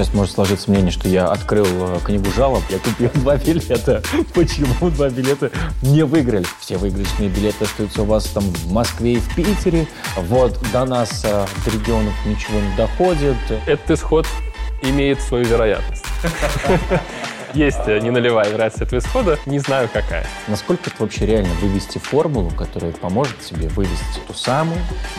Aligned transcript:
Сейчас 0.00 0.14
может 0.14 0.34
сложиться 0.34 0.70
мнение, 0.70 0.90
что 0.90 1.10
я 1.10 1.26
открыл 1.26 1.66
э, 1.66 1.98
книгу 2.02 2.30
жалоб, 2.34 2.62
я 2.70 2.78
купил 2.78 3.10
два 3.16 3.36
билета. 3.36 4.02
Почему 4.32 4.88
два 4.88 5.10
билета 5.10 5.50
не 5.82 6.06
выиграли? 6.06 6.46
Все 6.58 6.78
выигрышные 6.78 7.28
билеты 7.28 7.64
остаются 7.64 8.00
у 8.00 8.06
вас 8.06 8.24
там 8.24 8.42
в 8.44 8.72
Москве 8.72 9.16
и 9.16 9.18
в 9.18 9.34
Питере. 9.34 9.86
Вот 10.16 10.58
до 10.72 10.86
нас, 10.86 11.22
э, 11.22 11.44
до 11.66 11.70
регионов 11.70 12.14
ничего 12.24 12.60
не 12.60 12.74
доходит. 12.76 13.36
Этот 13.66 13.90
исход 13.90 14.26
имеет 14.80 15.20
свою 15.20 15.44
вероятность. 15.44 16.06
Есть 17.54 17.80
э, 17.86 17.98
не 17.98 18.10
нулевая 18.10 18.48
вероятность 18.48 18.82
этого 18.82 19.00
исхода, 19.00 19.38
не 19.46 19.58
знаю 19.58 19.88
какая. 19.92 20.26
Насколько 20.46 20.90
это 20.90 21.02
вообще 21.02 21.26
реально 21.26 21.52
вывести 21.54 21.98
формулу, 21.98 22.50
которая 22.50 22.92
поможет 22.92 23.40
тебе 23.40 23.68
вывести 23.68 24.20
ту 24.26 24.34
самую 24.34 24.78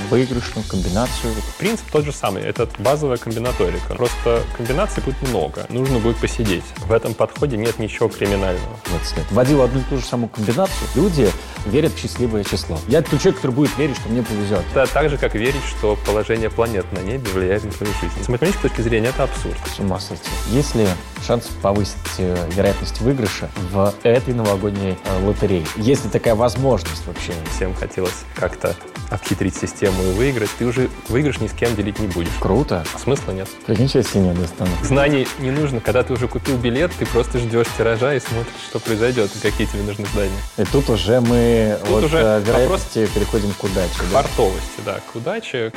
выигрышную 0.10 0.66
комбинацию? 0.68 1.34
Принцип 1.60 1.86
тот 1.92 2.06
же 2.06 2.14
самый. 2.14 2.44
Это 2.44 2.70
базовая 2.80 3.18
комбинаторика. 3.18 3.96
Просто 3.96 4.44
комбинаций 4.56 5.04
будет 5.04 5.22
много. 5.24 5.66
Нужно 5.70 6.00
будет 6.00 6.18
посидеть. 6.18 6.64
В 6.78 6.92
этом 6.94 7.14
подходе 7.14 7.58
нет 7.58 7.80
ничего 7.80 8.08
криминального. 8.08 8.80
20 8.86 9.18
лет. 9.18 9.26
Вводил 9.32 9.62
одну 9.62 9.82
и 9.82 9.84
ту 9.84 9.98
же 9.98 10.06
самую 10.06 10.30
комбинацию. 10.30 10.88
Люди 10.96 11.30
верят 11.66 11.94
в 11.94 12.00
счастливое 12.00 12.44
число. 12.44 12.80
Я 12.88 13.02
тот 13.02 13.20
человек, 13.20 13.36
который 13.36 13.56
будет 13.56 13.78
верить, 13.78 13.98
что 13.98 14.10
мне 14.10 14.24
повезет. 14.24 14.64
Это 14.74 14.92
так 14.92 15.10
же, 15.10 15.18
как 15.18 15.36
верить, 15.36 15.64
что 15.66 15.98
положение 16.06 16.50
планет 16.50 16.86
на 16.94 17.00
небе 17.00 17.30
влияет 17.34 17.66
на 17.66 17.72
твою 17.72 17.92
жизнь. 18.02 18.24
С 18.24 18.30
математической 18.30 18.70
точки 18.70 18.82
зрения 18.82 19.10
это 19.10 19.24
абсурд. 19.24 19.58
С 19.76 19.80
ума 19.80 20.00
сойти. 20.00 20.30
Есть 20.50 20.76
ли 20.76 20.88
шанс 21.26 21.50
повысить 21.62 21.96
э, 22.18 22.50
вероятность 22.52 23.02
выигрыша 23.02 23.50
в 23.72 23.94
этой 24.04 24.34
новогодней 24.34 24.98
э, 25.04 25.26
лотерее? 25.26 25.66
Есть 25.78 26.06
ли 26.06 26.12
такая 26.12 26.36
возможность 26.36 27.06
вообще? 27.08 27.34
Всем 27.56 27.74
хотелось 27.74 28.24
как-то 28.36 28.76
обхитрить 29.10 29.56
систему 29.56 30.02
и 30.04 30.12
выиграть. 30.14 30.50
Ты 30.58 30.66
уже 30.66 30.90
выигрыш 31.10 31.40
ни 31.40 31.48
с 31.48 31.52
кем 31.52 31.76
делить 31.76 32.00
не 32.00 32.08
будешь. 32.08 32.32
Круто. 32.40 32.84
Смысла 32.98 33.32
нет. 33.32 33.48
Прикинь, 33.66 33.90
если 33.94 34.20
не 34.20 34.34
достану. 34.34 34.72
Знаний 34.84 35.28
не 35.40 35.52
нужно. 35.52 35.80
Когда 35.82 36.04
ты 36.04 36.14
уже 36.14 36.28
купил 36.28 36.58
билет, 36.58 36.92
ты 36.98 37.06
просто 37.06 37.40
ждешь 37.40 37.68
тиража 37.78 38.14
и 38.16 38.20
смотришь, 38.20 38.54
что 38.70 38.80
произойдет, 38.80 39.30
и 39.36 39.40
какие 39.40 39.68
тебе 39.68 39.84
нужны 39.84 40.06
здания. 40.14 40.32
И 40.58 40.64
тут 40.64 40.90
уже 40.90 41.20
мы 41.20 41.78
Тут 41.82 41.90
вот 41.90 42.04
уже 42.06 42.18
э, 42.18 42.40
вопрос 42.40 42.48
вероятности 42.48 43.08
переходим 43.14 43.52
к 43.54 43.64
удаче. 43.64 43.90
да? 44.12 44.22
Фартовости, 44.22 44.82
да, 44.86 45.00
к 45.12 45.16
удаче. 45.16 45.72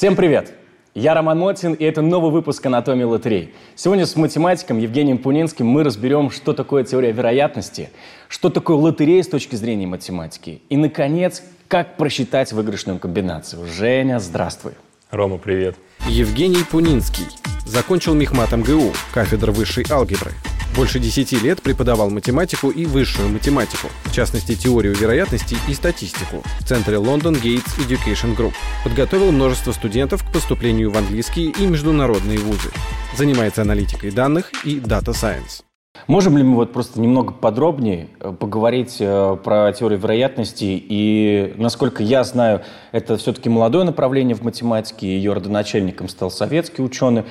Всем 0.00 0.16
привет! 0.16 0.54
Я 0.94 1.12
Роман 1.12 1.38
Мотин, 1.38 1.74
и 1.74 1.84
это 1.84 2.00
новый 2.00 2.30
выпуск 2.30 2.64
«Анатомии 2.64 3.02
лотерей». 3.04 3.52
Сегодня 3.74 4.06
с 4.06 4.16
математиком 4.16 4.78
Евгением 4.78 5.18
Пунинским 5.18 5.66
мы 5.66 5.84
разберем, 5.84 6.30
что 6.30 6.54
такое 6.54 6.84
теория 6.84 7.12
вероятности, 7.12 7.90
что 8.26 8.48
такое 8.48 8.78
лотерея 8.78 9.22
с 9.22 9.28
точки 9.28 9.56
зрения 9.56 9.86
математики, 9.86 10.62
и, 10.70 10.78
наконец, 10.78 11.42
как 11.68 11.98
просчитать 11.98 12.50
выигрышную 12.50 12.98
комбинацию. 12.98 13.66
Женя, 13.66 14.20
здравствуй. 14.20 14.72
Рома, 15.10 15.38
привет. 15.38 15.76
Евгений 16.06 16.62
Пунинский. 16.62 17.26
Закончил 17.66 18.14
Мехмат 18.14 18.52
МГУ, 18.52 18.92
кафедра 19.12 19.50
высшей 19.50 19.84
алгебры. 19.90 20.32
Больше 20.76 21.00
10 21.00 21.42
лет 21.42 21.60
преподавал 21.62 22.10
математику 22.10 22.70
и 22.70 22.86
высшую 22.86 23.28
математику, 23.28 23.88
в 24.04 24.12
частности 24.14 24.54
теорию 24.54 24.94
вероятности 24.94 25.56
и 25.68 25.74
статистику 25.74 26.44
в 26.60 26.64
центре 26.64 26.96
London 26.96 27.40
Gates 27.42 27.76
Education 27.78 28.36
Group. 28.36 28.54
Подготовил 28.84 29.32
множество 29.32 29.72
студентов 29.72 30.22
к 30.22 30.32
поступлению 30.32 30.92
в 30.92 30.96
английские 30.96 31.50
и 31.50 31.66
международные 31.66 32.38
вузы. 32.38 32.70
Занимается 33.16 33.62
аналитикой 33.62 34.12
данных 34.12 34.52
и 34.64 34.78
Data 34.78 35.12
Science. 35.12 35.64
Можем 36.06 36.36
ли 36.36 36.42
мы 36.42 36.56
вот 36.56 36.72
просто 36.72 37.00
немного 37.00 37.32
подробнее 37.32 38.08
э, 38.20 38.32
поговорить 38.32 38.96
э, 39.00 39.36
про 39.42 39.72
теорию 39.72 39.98
вероятности 39.98 40.64
и, 40.64 41.54
насколько 41.56 42.02
я 42.02 42.24
знаю, 42.24 42.62
это 42.92 43.16
все-таки 43.16 43.48
молодое 43.48 43.84
направление 43.84 44.34
в 44.34 44.42
математике, 44.42 45.06
ее 45.06 45.32
родоначальником 45.32 46.08
стал 46.08 46.30
советский 46.30 46.82
ученый, 46.82 47.24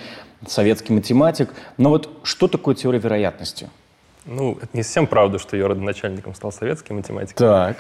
советский 0.48 0.94
математик. 0.94 1.54
Но 1.78 1.90
вот 1.90 2.10
что 2.24 2.48
такое 2.48 2.76
теория 2.76 3.00
вероятности? 3.00 3.70
Ну, 4.26 4.58
это 4.62 4.70
не 4.74 4.84
совсем 4.84 5.08
правда, 5.08 5.40
что 5.40 5.56
ее 5.56 5.68
родоначальником 5.68 6.36
стал 6.36 6.52
советский 6.52 6.94
математик. 6.94 7.36
Так. 7.36 7.78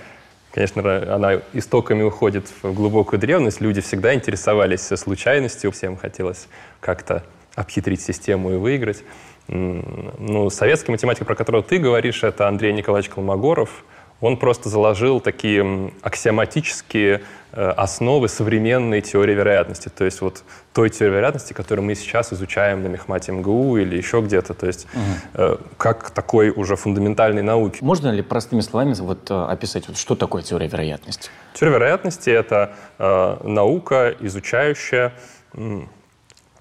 Конечно, 0.51 1.13
она 1.13 1.41
истоками 1.53 2.01
уходит 2.01 2.47
в 2.63 2.73
глубокую 2.73 3.19
древность. 3.19 3.61
Люди 3.61 3.81
всегда 3.81 4.15
интересовались 4.15 4.81
случайностью. 4.81 5.71
Всем 5.71 5.95
хотелось 5.95 6.47
как-то 6.79 7.23
обхитрить 7.53 8.01
систему 8.01 8.51
и 8.51 8.55
выиграть. 8.55 9.03
Ну, 9.51 10.49
советский 10.51 10.91
математик, 10.91 11.25
про 11.25 11.33
которого 11.33 11.63
ты 11.63 11.79
говоришь, 11.79 12.23
это 12.23 12.47
Андрей 12.47 12.71
Николаевич 12.71 13.09
Колмогоров. 13.09 13.83
Он 14.21 14.37
просто 14.37 14.69
заложил 14.69 15.21
такие 15.21 15.91
аксиоматические 16.01 17.21
э, 17.53 17.69
основы 17.69 18.27
современной 18.27 19.01
теории 19.01 19.33
вероятности. 19.33 19.89
То 19.89 20.03
есть 20.03 20.21
вот 20.21 20.43
той 20.73 20.89
теории 20.89 21.13
вероятности, 21.13 21.53
которую 21.53 21.85
мы 21.85 21.95
сейчас 21.95 22.33
изучаем 22.33 22.83
на 22.83 22.87
Мехмате 22.87 23.31
МГУ 23.31 23.77
или 23.77 23.95
еще 23.95 24.21
где-то. 24.21 24.53
То 24.53 24.67
есть 24.67 24.87
э, 25.33 25.55
как 25.77 26.11
такой 26.11 26.49
уже 26.49 26.75
фундаментальной 26.75 27.41
науки. 27.41 27.79
Можно 27.81 28.09
ли 28.09 28.21
простыми 28.21 28.59
словами 28.59 28.93
вот, 28.99 29.31
э, 29.31 29.33
описать, 29.33 29.87
вот, 29.87 29.97
что 29.97 30.15
такое 30.15 30.43
теория 30.43 30.67
вероятности? 30.67 31.29
Теория 31.53 31.75
вероятности— 31.75 32.29
это 32.29 32.73
э, 32.99 33.37
наука, 33.43 34.13
изучающая 34.19 35.13
м, 35.53 35.89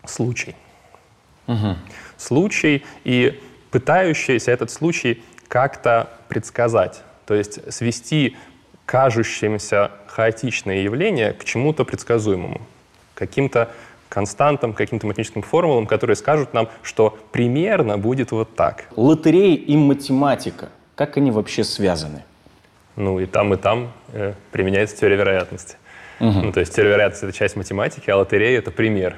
случай. 0.06 0.54
Случай 2.18 2.84
и 3.04 3.40
пытающаяся 3.70 4.50
этот 4.50 4.70
случай 4.70 5.22
как-то 5.48 6.10
предсказать. 6.28 7.02
То 7.26 7.34
есть 7.34 7.72
свести 7.72 8.36
кажущимся 8.84 9.90
хаотичное 10.06 10.82
явление 10.82 11.32
к 11.32 11.44
чему-то 11.44 11.84
предсказуемому, 11.84 12.62
каким-то 13.14 13.70
константам, 14.08 14.72
каким-то 14.72 15.06
математическим 15.06 15.42
формулам, 15.42 15.86
которые 15.86 16.16
скажут 16.16 16.54
нам, 16.54 16.68
что 16.82 17.18
примерно 17.30 17.98
будет 17.98 18.32
вот 18.32 18.54
так. 18.56 18.86
Лотерея 18.96 19.56
и 19.56 19.76
математика, 19.76 20.70
как 20.94 21.16
они 21.18 21.30
вообще 21.30 21.64
связаны? 21.64 22.24
Ну 22.96 23.20
и 23.20 23.26
там, 23.26 23.54
и 23.54 23.56
там 23.56 23.92
э, 24.12 24.32
применяется 24.50 24.96
теория 24.96 25.16
вероятности. 25.16 25.76
Ну, 26.20 26.50
то 26.50 26.58
есть 26.58 26.74
теория 26.74 26.90
вероятности— 26.90 27.24
это 27.26 27.36
часть 27.36 27.54
математики, 27.54 28.10
а 28.10 28.16
лотерея— 28.16 28.58
это 28.60 28.72
пример 28.72 29.14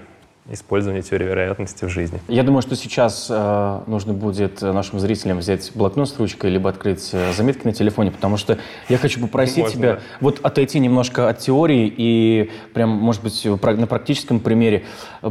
использования 0.51 1.03
теории 1.03 1.27
вероятности 1.27 1.85
в 1.85 1.89
жизни. 1.89 2.21
Я 2.29 2.43
думаю, 2.43 2.63
что 2.63 2.77
сейчас 2.77 3.29
э, 3.31 3.81
нужно 3.87 4.13
будет 4.13 4.63
нашим 4.63 4.99
зрителям 5.01 5.39
взять 5.39 5.71
блокнот 5.75 6.09
с 6.09 6.19
ручкой, 6.19 6.51
либо 6.51 6.71
открыть 6.71 7.11
э, 7.13 7.33
заметки 7.33 7.67
на 7.67 7.73
телефоне, 7.73 8.11
потому 8.11 8.37
что 8.37 8.59
я 8.89 8.99
хочу 8.99 9.21
попросить 9.21 9.59
Можно, 9.59 9.73
тебя 9.73 9.93
да. 9.95 10.01
вот 10.21 10.41
отойти 10.43 10.79
немножко 10.79 11.29
от 11.29 11.39
теории 11.39 11.93
и 11.97 12.51
прям, 12.75 12.91
может 12.91 13.23
быть, 13.23 13.45
на 13.45 13.87
практическом 13.87 14.41
примере 14.41 14.85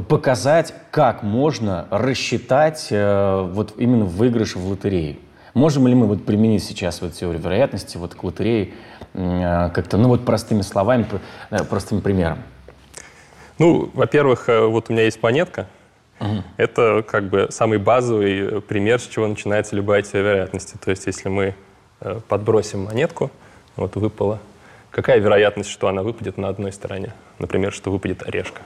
показать, 0.08 0.74
как 0.92 1.24
можно 1.24 1.88
рассчитать 1.90 2.88
э, 2.92 3.50
вот 3.54 3.74
именно 3.78 4.06
выигрыш 4.06 4.56
в 4.56 4.68
лотерее. 4.68 5.18
Можем 5.54 5.88
ли 5.88 5.96
мы 5.96 6.06
вот 6.06 6.26
применить 6.26 6.64
сейчас 6.64 7.02
вот 7.02 7.14
теорию 7.14 7.42
вероятности 7.42 7.98
вот 7.98 8.16
к 8.16 8.24
лотерее 8.24 8.74
э, 9.14 9.70
как-то, 9.74 9.98
ну 9.98 10.08
вот 10.10 10.26
простыми 10.26 10.62
словами, 10.62 11.06
э, 11.50 11.64
простым 11.64 12.02
примером? 12.02 12.40
Ну, 13.60 13.90
во-первых, 13.94 14.50
э, 14.50 14.66
вот 14.66 14.90
у 14.90 14.94
меня 14.94 15.04
есть 15.04 15.22
монетка. 15.22 15.68
Это 16.58 17.04
как 17.08 17.30
бы 17.30 17.48
самый 17.50 17.78
базовый 17.78 18.62
пример, 18.62 19.00
с 19.00 19.08
чего 19.08 19.26
начинается 19.28 19.76
любая 19.76 20.02
теория 20.02 20.32
вероятности. 20.32 20.76
То 20.84 20.92
есть 20.92 21.06
если 21.06 21.30
мы 21.30 21.56
э, 22.02 22.20
подбросим 22.28 22.84
монетку, 22.84 23.32
вот 23.78 23.96
выпала, 23.96 24.40
какая 24.92 25.20
вероятность, 25.20 25.70
что 25.70 25.88
она 25.88 26.04
выпадет 26.04 26.38
на 26.38 26.50
одной 26.50 26.74
стороне? 26.74 27.14
Например, 27.38 27.72
что 27.72 27.90
выпадет 27.90 28.28
орешка. 28.28 28.62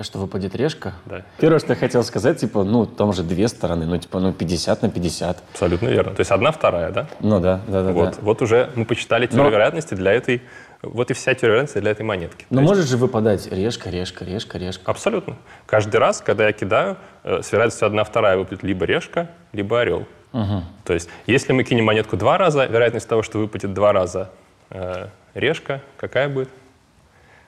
Что 0.00 0.18
выпадет 0.18 0.54
решка? 0.54 0.94
Да. 1.04 1.22
Первое, 1.38 1.58
что 1.58 1.72
я 1.72 1.76
хотел 1.76 2.02
сказать, 2.04 2.38
типа, 2.38 2.64
ну, 2.64 2.86
там 2.86 3.12
же 3.12 3.22
две 3.22 3.48
стороны, 3.48 3.86
ну, 3.86 3.98
типа, 3.98 4.20
ну, 4.20 4.32
50 4.32 4.82
на 4.82 4.90
50. 4.90 5.42
Абсолютно 5.52 5.88
верно. 5.88 6.14
То 6.14 6.20
есть 6.20 6.30
одна 6.30 6.52
вторая, 6.52 6.90
да? 6.90 7.08
Ну, 7.20 7.40
да, 7.40 7.60
да, 7.66 7.82
да. 7.82 7.92
вот, 7.92 8.10
да. 8.10 8.16
вот 8.20 8.40
уже 8.40 8.70
мы 8.76 8.84
посчитали 8.84 9.26
теорию 9.26 9.44
Но- 9.44 9.50
вероятности 9.50 9.94
для 9.94 10.12
этой... 10.12 10.42
Вот 10.82 11.10
и 11.10 11.14
вся 11.14 11.34
теория 11.34 11.52
вероятности 11.56 11.78
для 11.78 11.90
этой 11.90 12.02
монетки. 12.02 12.46
Но 12.48 12.56
То 12.56 12.60
есть- 12.62 12.68
может 12.70 12.88
же 12.88 12.96
выпадать 12.96 13.46
решка, 13.52 13.90
решка, 13.90 14.24
решка, 14.24 14.56
решка. 14.58 14.90
Абсолютно. 14.90 15.36
Каждый 15.66 15.96
раз, 15.98 16.22
когда 16.22 16.46
я 16.46 16.52
кидаю, 16.52 16.96
э, 17.22 17.42
с 17.42 17.52
вероятностью 17.52 17.86
1 17.86 18.04
вторая 18.04 18.36
выпадет 18.38 18.62
либо 18.62 18.86
решка, 18.86 19.30
либо 19.52 19.80
орел. 19.80 20.06
То 20.32 20.94
есть, 20.94 21.08
если 21.26 21.52
мы 21.52 21.64
кинем 21.64 21.84
монетку 21.86 22.16
два 22.16 22.38
раза, 22.38 22.64
вероятность 22.66 23.08
того, 23.08 23.22
что 23.22 23.38
выпадет 23.38 23.74
два 23.74 23.92
раза 23.92 24.30
э, 24.70 25.08
решка, 25.34 25.82
какая 25.96 26.28
будет? 26.28 26.48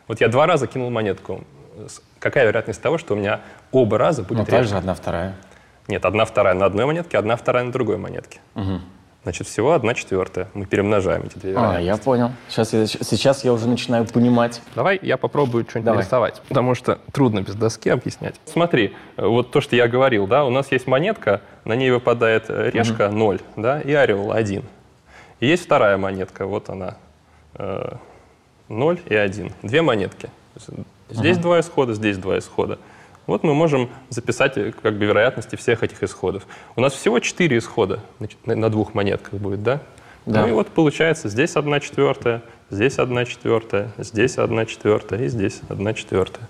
Вот 0.09 0.21
я 0.21 0.29
два 0.29 0.47
раза 0.47 0.67
кинул 0.67 0.91
монетку. 0.91 1.45
Какая 2.19 2.45
вероятность 2.47 2.83
того, 2.83 2.99
что 2.99 3.15
у 3.15 3.17
меня 3.17 3.41
оба 3.71 3.97
раза 3.99 4.23
Ну, 4.23 4.29
будет 4.29 4.47
так 4.47 4.61
решка? 4.61 4.65
же 4.71 4.77
одна 4.77 4.95
вторая. 4.95 5.37
Нет, 5.89 6.05
одна 6.05 6.25
вторая 6.25 6.55
на 6.55 6.67
одной 6.67 6.85
монетке, 6.87 7.17
одна 7.17 7.37
вторая 7.37 7.65
на 7.65 7.73
другой 7.73 7.97
монетке. 7.97 8.41
Значит, 9.23 9.47
всего 9.47 9.73
одна 9.73 9.95
четвертая. 9.95 10.49
Мы 10.53 10.67
перемножаем 10.67 11.23
эти 11.23 11.39
две 11.39 11.55
А, 11.57 11.79
я 11.79 11.97
понял. 11.97 12.33
Сейчас 12.49 12.73
я, 12.73 12.87
сейчас 12.87 13.45
я 13.45 13.53
уже 13.53 13.69
начинаю 13.69 14.05
понимать. 14.05 14.61
Давай 14.75 14.99
я 15.01 15.17
попробую 15.17 15.65
что-нибудь 15.69 15.85
Давай. 15.87 15.99
нарисовать, 16.01 16.43
потому 16.49 16.75
что 16.75 16.99
трудно 17.13 17.41
без 17.41 17.55
доски 17.55 17.89
объяснять. 17.89 18.35
Смотри, 18.47 18.95
э, 19.17 19.25
вот 19.25 19.53
то, 19.53 19.61
что 19.61 19.77
я 19.77 19.87
говорил, 19.87 20.27
да, 20.27 20.45
у 20.45 20.51
нас 20.51 20.73
есть 20.73 20.89
монетка, 20.89 21.41
на 21.65 21.75
ней 21.75 21.93
выпадает 21.93 22.47
э, 22.49 22.71
решка 22.71 23.11
0, 23.11 23.41
да, 23.55 23.81
и 23.81 23.93
орел 23.93 24.33
1. 24.33 24.65
И 25.39 25.47
есть 25.47 25.65
вторая 25.67 25.97
монетка, 25.97 26.47
вот 26.47 26.69
она, 26.69 26.97
э, 27.55 27.93
0 28.69 29.01
и 29.07 29.15
1. 29.15 29.53
Две 29.63 29.83
монетки. 29.83 30.31
Здесь 31.11 31.39
два 31.39 31.61
исхода, 31.61 31.95
здесь 31.95 32.19
два 32.19 32.39
исхода. 32.39 32.79
Вот 33.33 33.45
мы 33.45 33.55
можем 33.55 33.89
записать 34.11 34.59
э, 34.59 34.73
как 34.73 34.93
бы 34.93 35.07
вероятности 35.07 35.57
всех 35.57 35.83
этих 35.83 36.03
исходов. 36.03 36.47
У 36.77 36.83
нас 36.83 36.93
всего 36.93 37.19
четыре 37.19 37.57
исхода 37.57 38.01
значит, 38.19 38.37
на, 38.47 38.69
двух 38.69 38.93
монетках 38.93 39.41
будет, 39.41 39.63
да? 39.63 39.81
Да. 40.27 40.43
Ну 40.43 40.49
и 40.49 40.53
вот 40.53 40.69
получается 40.69 41.31
здесь 41.31 41.57
одна 41.57 41.81
четвертая, 41.81 42.43
здесь 42.69 42.99
одна 42.99 43.25
четвертая, 43.25 43.89
здесь 43.97 44.37
одна 44.37 44.67
четвертая 44.67 45.23
и 45.23 45.29
здесь 45.29 45.63
одна 45.71 45.95
четвертая. 45.95 46.47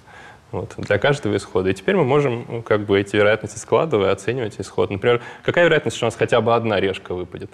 Вот, 0.50 0.74
для 0.76 0.98
каждого 0.98 1.36
исхода. 1.36 1.70
И 1.70 1.74
теперь 1.74 1.94
мы 1.94 2.02
можем 2.02 2.46
ну, 2.48 2.62
как 2.62 2.80
бы 2.84 2.98
эти 2.98 3.14
вероятности 3.14 3.58
складывая 3.58 4.10
оценивать 4.10 4.56
исход. 4.58 4.90
Например, 4.90 5.22
какая 5.44 5.66
вероятность, 5.66 5.96
что 5.96 6.06
у 6.06 6.08
нас 6.08 6.16
хотя 6.16 6.40
бы 6.40 6.52
одна 6.52 6.80
решка 6.80 7.14
выпадет? 7.14 7.52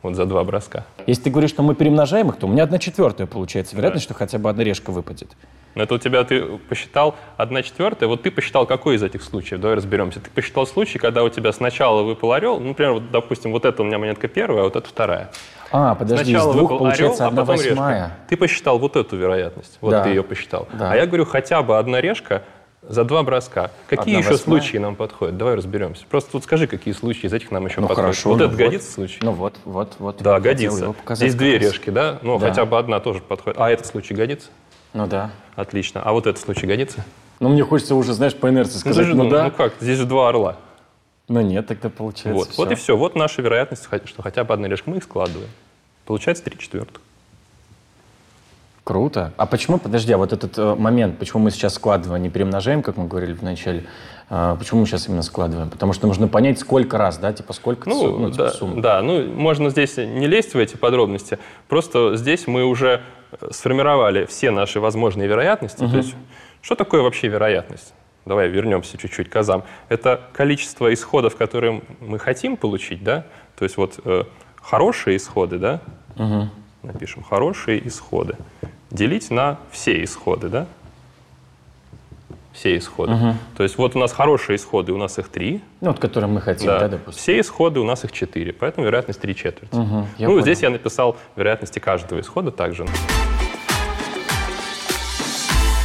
Вот 0.00 0.14
за 0.14 0.24
два 0.24 0.44
броска. 0.44 0.86
Если 1.06 1.24
ты 1.24 1.30
говоришь, 1.30 1.50
что 1.50 1.62
мы 1.62 1.74
перемножаем 1.74 2.30
их, 2.30 2.36
то 2.36 2.46
у 2.46 2.50
меня 2.50 2.62
одна 2.62 2.78
четвертая 2.78 3.26
получается. 3.26 3.76
Вероятность, 3.76 4.06
что 4.06 4.14
хотя 4.14 4.38
бы 4.38 4.48
одна 4.48 4.64
решка 4.64 4.92
выпадет. 4.92 5.28
Но 5.74 5.82
это 5.84 5.94
у 5.94 5.98
тебя 5.98 6.22
ты 6.24 6.58
посчитал 6.68 7.14
одна 7.36 7.62
четвертая. 7.62 8.08
Вот 8.08 8.22
ты 8.22 8.30
посчитал 8.30 8.66
какой 8.66 8.96
из 8.96 9.02
этих 9.02 9.22
случаев? 9.22 9.60
Давай 9.60 9.76
разберемся. 9.76 10.20
Ты 10.20 10.30
посчитал 10.30 10.66
случай, 10.66 10.98
когда 10.98 11.24
у 11.24 11.28
тебя 11.30 11.52
сначала 11.52 12.02
выпал 12.02 12.32
орел. 12.32 12.60
Ну, 12.60 12.68
например, 12.68 12.92
вот, 12.94 13.10
допустим, 13.10 13.52
вот 13.52 13.64
это 13.64 13.82
у 13.82 13.86
меня 13.86 13.98
монетка 13.98 14.28
первая, 14.28 14.60
а 14.62 14.64
вот 14.64 14.76
это 14.76 14.86
вторая. 14.88 15.30
А, 15.70 15.94
подожди, 15.94 16.24
Сначала 16.32 16.50
из 16.50 16.56
двух 16.56 16.70
выпал 16.70 16.78
получается 16.84 17.24
орел, 17.24 17.28
одна 17.28 17.42
а 17.42 17.46
потом 17.46 17.56
восьмая. 17.64 17.98
решка. 18.04 18.16
Ты 18.28 18.36
посчитал 18.36 18.78
вот 18.78 18.96
эту 18.96 19.16
вероятность. 19.16 19.78
Вот 19.80 19.90
Да. 19.92 20.02
ты 20.04 20.10
ее 20.10 20.22
посчитал. 20.22 20.68
Да. 20.74 20.92
А 20.92 20.96
я 20.96 21.06
говорю, 21.06 21.24
хотя 21.24 21.62
бы 21.62 21.78
одна 21.78 22.00
решка 22.02 22.42
за 22.82 23.04
два 23.04 23.22
броска. 23.22 23.70
Какие 23.88 24.16
Одна 24.16 24.18
еще 24.18 24.30
восьмая? 24.32 24.60
случаи 24.60 24.76
нам 24.76 24.96
подходят? 24.96 25.36
Давай 25.38 25.54
разберемся. 25.54 26.04
Просто 26.10 26.32
тут 26.32 26.44
скажи, 26.44 26.66
какие 26.66 26.92
случаи 26.92 27.26
из 27.26 27.32
этих 27.32 27.50
нам 27.52 27.64
еще 27.64 27.80
Ну 27.80 27.86
подходят. 27.86 28.10
хорошо. 28.16 28.28
вот 28.30 28.38
ну 28.40 28.44
это 28.46 28.56
годится 28.56 28.92
случай? 28.92 29.18
Ну 29.22 29.30
вот, 29.32 29.54
вот, 29.64 29.94
вот. 30.00 30.20
да, 30.20 30.40
годится. 30.40 30.92
Здесь 31.10 31.34
две 31.36 31.58
решки, 31.58 31.90
да? 31.90 32.18
Ну, 32.22 32.38
Да. 32.38 32.48
хотя 32.48 32.64
бы 32.66 32.76
одна 32.78 32.98
тоже 33.00 33.20
подходит. 33.20 33.58
А 33.60 33.70
этот 33.70 33.86
случай 33.86 34.14
годится? 34.14 34.48
Ну 34.94 35.06
да. 35.06 35.30
Отлично. 35.56 36.02
А 36.02 36.12
вот 36.12 36.26
этот 36.26 36.40
случай 36.42 36.66
годится? 36.66 37.04
Ну 37.40 37.48
мне 37.48 37.64
хочется 37.64 37.94
уже, 37.94 38.12
знаешь, 38.14 38.34
по 38.34 38.48
инерции 38.48 38.74
Ну, 38.74 38.80
сказать, 38.80 38.98
ты 38.98 39.04
же, 39.04 39.14
ну, 39.16 39.24
ну, 39.24 39.30
да. 39.30 39.44
ну 39.44 39.50
как, 39.50 39.74
здесь 39.80 39.98
же 39.98 40.06
два 40.06 40.28
орла. 40.28 40.56
Ну 41.28 41.40
нет, 41.40 41.66
тогда 41.66 41.88
получается 41.88 42.32
Вот, 42.32 42.56
вот 42.56 42.70
и 42.72 42.74
все. 42.74 42.96
Вот 42.96 43.14
наша 43.16 43.42
вероятность, 43.42 43.88
что 44.04 44.22
хотя 44.22 44.44
бы 44.44 44.54
одна 44.54 44.68
решка. 44.68 44.90
Мы 44.90 44.98
их 44.98 45.04
складываем. 45.04 45.48
Получается 46.04 46.44
три 46.44 46.58
четвертых. 46.58 47.00
Круто. 48.84 49.32
А 49.36 49.46
почему, 49.46 49.78
подожди, 49.78 50.12
а 50.12 50.18
вот 50.18 50.32
этот 50.32 50.58
э, 50.58 50.74
момент, 50.74 51.16
почему 51.18 51.44
мы 51.44 51.52
сейчас 51.52 51.74
складываем, 51.74 52.20
а 52.20 52.24
не 52.24 52.30
перемножаем, 52.30 52.82
как 52.82 52.96
мы 52.96 53.06
говорили 53.06 53.32
в 53.32 53.42
начале, 53.42 53.84
э, 54.28 54.56
почему 54.58 54.80
мы 54.80 54.86
сейчас 54.86 55.06
именно 55.08 55.22
складываем? 55.22 55.70
Потому 55.70 55.92
что 55.92 56.08
нужно 56.08 56.26
понять, 56.26 56.58
сколько 56.58 56.98
раз, 56.98 57.18
да, 57.18 57.32
типа 57.32 57.52
сколько 57.52 57.88
Ну, 57.88 58.00
су- 58.00 58.18
ну, 58.18 58.30
типа 58.32 58.44
да, 58.44 58.50
сумма. 58.50 58.82
да, 58.82 59.00
ну, 59.02 59.24
можно 59.28 59.70
здесь 59.70 59.96
не 59.98 60.26
лезть 60.26 60.54
в 60.54 60.58
эти 60.58 60.74
подробности. 60.76 61.38
Просто 61.68 62.16
здесь 62.16 62.48
мы 62.48 62.64
уже 62.64 63.02
сформировали 63.50 64.24
все 64.26 64.50
наши 64.50 64.80
возможные 64.80 65.28
вероятности. 65.28 65.78
То 65.78 65.96
есть, 65.96 66.14
что 66.60 66.74
такое 66.74 67.02
вообще 67.02 67.28
вероятность? 67.28 67.94
Давай 68.24 68.48
вернемся 68.48 68.96
чуть-чуть 68.98 69.28
к 69.28 69.36
азам. 69.36 69.64
Это 69.88 70.20
количество 70.32 70.92
исходов, 70.94 71.36
которые 71.36 71.82
мы 72.00 72.18
хотим 72.18 72.56
получить, 72.56 73.02
да? 73.02 73.24
То 73.56 73.64
есть 73.64 73.76
вот 73.76 73.98
э, 74.04 74.24
хорошие 74.60 75.16
исходы, 75.16 75.58
да? 75.58 75.80
Напишем 76.82 77.22
хорошие 77.22 77.86
исходы. 77.86 78.36
Делить 78.90 79.30
на 79.30 79.58
все 79.70 80.02
исходы, 80.04 80.48
да? 80.48 80.66
Все 82.52 82.76
исходы. 82.76 83.34
То 83.56 83.62
есть 83.62 83.78
вот 83.78 83.96
у 83.96 83.98
нас 83.98 84.12
хорошие 84.12 84.56
исходы, 84.56 84.92
у 84.92 84.98
нас 84.98 85.18
их 85.18 85.28
три. 85.28 85.60
Ну, 85.80 85.88
вот 85.90 85.98
которые 85.98 86.30
мы 86.30 86.40
хотим, 86.40 86.66
да, 86.66 86.80
Да. 86.80 86.88
допустим. 86.88 87.20
Все 87.20 87.40
исходы 87.40 87.80
у 87.80 87.84
нас 87.84 88.04
их 88.04 88.12
4, 88.12 88.52
поэтому 88.52 88.86
вероятность 88.86 89.20
3 89.20 89.34
четверти. 89.34 89.68
Я 89.72 89.78
ну, 89.80 90.06
понял. 90.18 90.42
здесь 90.42 90.62
я 90.62 90.70
написал 90.70 91.16
вероятности 91.36 91.78
каждого 91.78 92.20
исхода 92.20 92.50
также. 92.50 92.86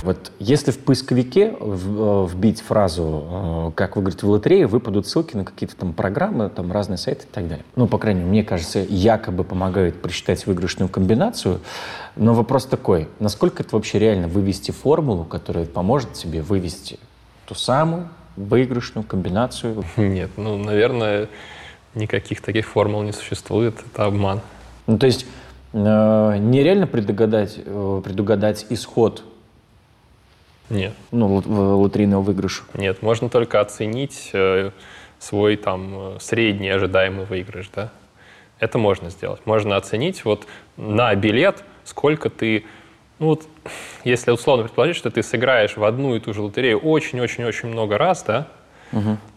Вот 0.04 0.32
если 0.40 0.72
в 0.72 0.80
поисковике 0.80 1.56
э, 1.60 2.28
вбить 2.32 2.62
фразу 2.62 3.24
э, 3.30 3.72
«как 3.76 3.96
выиграть 3.96 4.22
в 4.22 4.30
лотерее», 4.30 4.68
выпадут 4.68 5.08
ссылки 5.08 5.36
на 5.36 5.44
какие-то 5.44 5.76
там 5.76 5.94
программы, 5.94 6.50
там 6.50 6.72
разные 6.72 6.98
сайты 6.98 7.26
и 7.26 7.30
так 7.34 7.48
далее. 7.48 7.66
Ну, 7.76 7.88
по 7.88 7.98
крайней 7.98 8.22
мере, 8.22 8.30
мне 8.30 8.44
кажется, 8.44 8.86
якобы 8.88 9.44
помогают 9.44 10.02
просчитать 10.02 10.46
выигрышную 10.46 10.90
комбинацию. 10.90 11.62
Но 12.16 12.34
вопрос 12.34 12.66
такой, 12.66 13.08
насколько 13.20 13.64
это 13.64 13.76
вообще 13.76 14.00
реально 14.00 14.28
вывести 14.28 14.72
формулу, 14.72 15.24
которая 15.24 15.66
поможет 15.66 16.14
тебе 16.14 16.42
вывести 16.42 17.00
ту 17.46 17.56
самую 17.56 18.10
выигрышную 18.36 19.04
комбинацию? 19.04 19.84
Нет, 19.98 20.30
ну, 20.38 20.58
наверное, 20.58 21.28
никаких 21.96 22.42
таких 22.42 22.68
формул 22.68 23.02
не 23.02 23.14
существует. 23.14 23.76
Это 23.92 24.06
обман. 24.06 24.42
Ну, 24.86 25.00
то 25.00 25.08
есть 25.08 25.26
э, 25.74 25.78
нереально 25.78 26.86
предугадать, 26.86 27.60
э, 27.66 28.02
предугадать 28.04 28.68
исход 28.70 29.24
Нет, 30.70 30.94
ну, 31.12 31.28
в- 31.40 31.76
лотерейного 31.82 32.22
выигрыша. 32.22 32.64
нет. 32.74 33.02
Можно 33.02 33.30
только 33.30 33.62
оценить 33.62 34.32
э, 34.34 34.72
свой 35.20 35.56
там 35.56 36.16
э, 36.16 36.18
средний 36.20 36.70
ожидаемый 36.70 37.26
выигрыш, 37.26 37.70
да. 37.76 37.92
Это 38.60 38.78
можно 38.78 39.10
сделать. 39.10 39.42
Можно 39.46 39.76
оценить 39.78 40.26
вот 40.26 40.48
на 40.78 41.14
билет, 41.16 41.64
сколько 41.84 42.30
ты... 42.30 42.66
Ну 43.20 43.28
вот, 43.28 43.44
если 44.04 44.32
условно 44.32 44.64
предположить, 44.64 44.96
что 44.96 45.10
ты 45.10 45.24
сыграешь 45.24 45.78
в 45.78 45.84
одну 45.84 46.16
и 46.16 46.20
ту 46.20 46.34
же 46.34 46.42
лотерею 46.42 46.80
очень-очень-очень 46.80 47.70
много 47.70 47.98
раз, 47.98 48.24
да, 48.24 48.48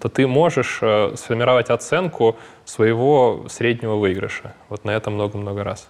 то 0.01 0.09
ты 0.09 0.27
можешь 0.27 0.79
э, 0.81 1.15
сформировать 1.17 1.71
оценку 1.71 2.37
своего 2.65 3.47
среднего 3.49 3.97
выигрыша. 3.97 4.55
Вот 4.69 4.85
на 4.85 4.91
это 4.91 5.11
много-много 5.11 5.65
раз. 5.65 5.89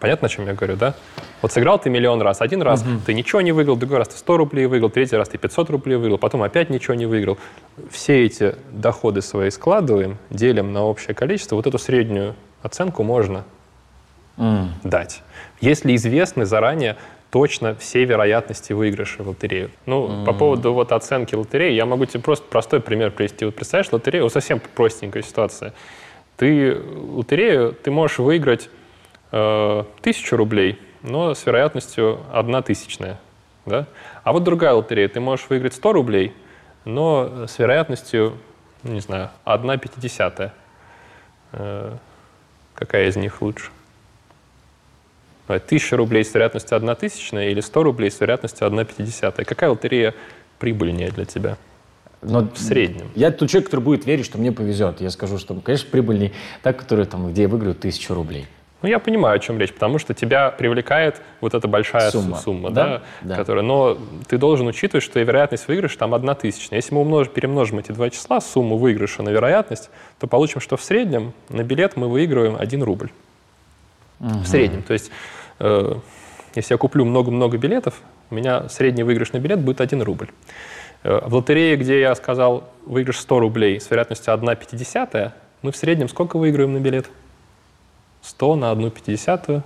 Понятно, 0.00 0.26
о 0.26 0.28
чем 0.28 0.46
я 0.46 0.54
говорю, 0.54 0.76
да? 0.76 0.94
Вот 1.42 1.52
сыграл 1.52 1.78
ты 1.78 1.90
миллион 1.90 2.22
раз. 2.22 2.40
Один 2.40 2.62
раз 2.62 2.84
ты 3.06 3.14
ничего 3.14 3.40
не 3.42 3.52
выиграл, 3.52 3.76
другой 3.76 3.98
раз 3.98 4.08
ты 4.08 4.16
100 4.16 4.36
рублей 4.36 4.66
выиграл, 4.66 4.90
третий 4.90 5.16
раз 5.16 5.28
ты 5.28 5.38
500 5.38 5.70
рублей 5.70 5.96
выиграл, 5.96 6.18
потом 6.18 6.42
опять 6.42 6.70
ничего 6.70 6.94
не 6.94 7.06
выиграл. 7.06 7.38
Все 7.90 8.24
эти 8.24 8.56
доходы 8.70 9.20
свои 9.22 9.50
складываем, 9.50 10.18
делим 10.30 10.72
на 10.72 10.84
общее 10.84 11.14
количество. 11.14 11.56
Вот 11.56 11.66
эту 11.66 11.78
среднюю 11.78 12.34
оценку 12.62 13.02
можно 13.02 13.44
М. 14.38 14.72
дать. 14.84 15.22
Если 15.60 15.94
известны 15.96 16.46
заранее 16.46 16.96
точно 17.30 17.74
все 17.76 18.04
вероятности 18.04 18.72
выигрыша 18.72 19.22
в 19.22 19.28
лотерею. 19.28 19.70
Ну, 19.86 20.24
по 20.24 20.32
поводу 20.32 20.72
вот 20.72 20.92
оценки 20.92 21.34
лотереи, 21.34 21.72
я 21.74 21.86
могу 21.86 22.04
тебе 22.04 22.20
просто 22.20 22.44
простой 22.48 22.80
пример 22.80 23.12
привести. 23.12 23.44
Вот 23.44 23.54
представляешь, 23.54 23.92
лотерею, 23.92 24.24
вот 24.24 24.32
совсем 24.32 24.60
простенькая 24.74 25.22
ситуация. 25.22 25.72
Ты 26.36 26.76
лотерею, 27.14 27.72
ты 27.72 27.90
можешь 27.90 28.18
выиграть 28.18 28.68
тысячу 29.30 30.36
рублей, 30.36 30.78
но 31.02 31.34
с 31.34 31.46
вероятностью 31.46 32.20
одна 32.32 32.62
тысячная. 32.62 33.18
Да? 33.66 33.86
А 34.24 34.32
вот 34.32 34.44
другая 34.44 34.74
лотерея, 34.74 35.08
ты 35.08 35.20
можешь 35.20 35.46
выиграть 35.48 35.74
100 35.74 35.92
рублей, 35.92 36.34
но 36.84 37.46
с 37.46 37.58
вероятностью, 37.58 38.36
ну, 38.82 38.94
не 38.94 39.00
знаю, 39.00 39.30
одна 39.44 39.76
пятидесятая. 39.76 40.52
Э, 41.52 41.96
какая 42.74 43.08
из 43.08 43.16
них 43.16 43.40
лучше? 43.42 43.70
1000 45.46 45.96
рублей 45.96 46.24
с 46.24 46.32
вероятностью 46.32 46.76
1 46.76 46.96
тысячная 46.96 47.50
или 47.50 47.60
100 47.60 47.82
рублей 47.82 48.10
с 48.10 48.20
вероятностью 48.20 48.66
1 48.66 48.86
пятидесятая. 48.86 49.44
Какая 49.44 49.70
лотерея 49.70 50.14
прибыльнее 50.58 51.10
для 51.10 51.24
тебя? 51.24 51.56
Но 52.22 52.42
В 52.42 52.58
среднем. 52.58 53.10
Я 53.14 53.30
тот 53.30 53.48
человек, 53.48 53.66
который 53.66 53.80
будет 53.82 54.04
верить, 54.04 54.26
что 54.26 54.38
мне 54.38 54.52
повезет. 54.52 55.00
Я 55.00 55.10
скажу, 55.10 55.38
что, 55.38 55.54
конечно, 55.54 55.88
прибыльней 55.90 56.32
та, 56.62 56.72
которая 56.72 57.06
там, 57.06 57.32
где 57.32 57.42
я 57.42 57.48
выиграю 57.48 57.74
тысячу 57.74 58.14
рублей. 58.14 58.46
Ну, 58.82 58.88
я 58.88 58.98
понимаю, 58.98 59.36
о 59.36 59.38
чем 59.38 59.58
речь, 59.58 59.72
потому 59.72 59.98
что 59.98 60.14
тебя 60.14 60.50
привлекает 60.50 61.20
вот 61.40 61.54
эта 61.54 61.68
большая 61.68 62.10
Сумма, 62.10 62.38
сумма, 62.38 62.70
да? 62.70 62.84
да? 62.84 63.02
Да. 63.22 63.36
Которая, 63.36 63.62
но 63.62 63.98
ты 64.26 64.38
должен 64.38 64.66
учитывать, 64.66 65.04
что 65.04 65.20
вероятность 65.20 65.68
выигрыша 65.68 65.98
там 65.98 66.14
одна 66.14 66.34
тысячная. 66.34 66.78
Если 66.78 66.94
мы 66.94 67.02
умножим, 67.02 67.32
перемножим 67.32 67.78
эти 67.78 67.92
два 67.92 68.08
числа, 68.08 68.40
сумму 68.40 68.78
выигрыша 68.78 69.22
на 69.22 69.28
вероятность, 69.28 69.90
то 70.18 70.26
получим, 70.26 70.60
что 70.60 70.76
в 70.76 70.82
среднем 70.82 71.34
на 71.50 71.62
билет 71.62 71.96
мы 71.96 72.08
выигрываем 72.08 72.56
1 72.58 72.82
рубль. 72.82 73.10
В 74.18 74.46
среднем. 74.46 74.82
То 74.82 74.92
есть, 74.92 75.10
э, 75.58 75.94
если 76.54 76.74
я 76.74 76.78
куплю 76.78 77.04
много-много 77.04 77.58
билетов, 77.58 78.00
у 78.30 78.34
меня 78.34 78.68
средний 78.68 79.02
выигрыш 79.02 79.32
на 79.32 79.38
билет 79.38 79.60
будет 79.60 79.80
1 79.80 80.02
рубль. 80.02 80.28
Э, 81.02 81.20
в 81.24 81.34
лотерее, 81.34 81.76
где 81.76 82.00
я 82.00 82.14
сказал 82.14 82.70
выигрыш 82.86 83.18
100 83.18 83.40
рублей 83.40 83.80
с 83.80 83.90
вероятностью 83.90 84.32
1 84.34 84.56
пятидесятая, 84.56 85.34
мы 85.62 85.72
в 85.72 85.76
среднем 85.76 86.08
сколько 86.08 86.38
выигрываем 86.38 86.74
на 86.74 86.80
билет? 86.80 87.10
100 88.22 88.56
на 88.56 88.70
1 88.70 88.90
пятидесятую. 88.90 89.62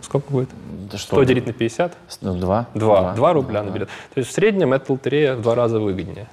Сколько 0.00 0.30
будет? 0.32 0.48
Да 0.90 0.98
что 0.98 1.08
100 1.08 1.16
вы? 1.16 1.26
делить 1.26 1.46
на 1.46 1.52
50? 1.52 1.96
С- 2.08 2.18
ну, 2.22 2.34
два. 2.34 2.66
2. 2.74 3.12
2 3.14 3.32
рубля 3.32 3.60
Да, 3.60 3.64
на 3.66 3.70
да. 3.70 3.74
билет. 3.74 3.88
То 4.14 4.18
есть 4.18 4.30
в 4.30 4.32
среднем 4.32 4.72
эта 4.72 4.92
лотерея 4.92 5.34
в 5.36 5.42
два 5.42 5.54
раза 5.54 5.78
выгоднее. 5.78 6.28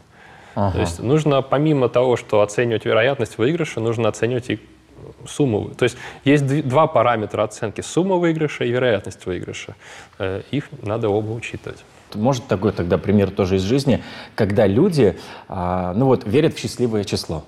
Ага. 0.55 0.73
То 0.73 0.79
есть 0.81 0.99
нужно, 0.99 1.41
помимо 1.41 1.87
того, 1.89 2.15
что 2.17 2.41
оценивать 2.41 2.85
вероятность 2.85 3.37
выигрыша, 3.37 3.79
нужно 3.79 4.09
оценивать 4.09 4.49
и 4.49 4.59
сумму. 5.27 5.69
То 5.77 5.83
есть 5.83 5.97
есть 6.25 6.43
дв- 6.43 6.63
два 6.63 6.87
параметра 6.87 7.43
оценки. 7.43 7.81
Сумма 7.81 8.15
выигрыша 8.15 8.65
и 8.65 8.71
вероятность 8.71 9.25
выигрыша. 9.25 9.75
Э, 10.17 10.41
Их 10.51 10.65
надо 10.81 11.09
оба 11.09 11.31
учитывать. 11.31 11.83
Может 12.15 12.47
такой 12.47 12.71
тогда 12.71 12.97
пример 12.97 13.29
тоже 13.29 13.57
из 13.57 13.61
жизни, 13.61 14.03
когда 14.33 14.65
люди, 14.65 15.15
а, 15.47 15.93
ну 15.93 16.05
вот, 16.07 16.25
верят 16.25 16.55
в 16.55 16.59
счастливое 16.59 17.03
число. 17.03 17.43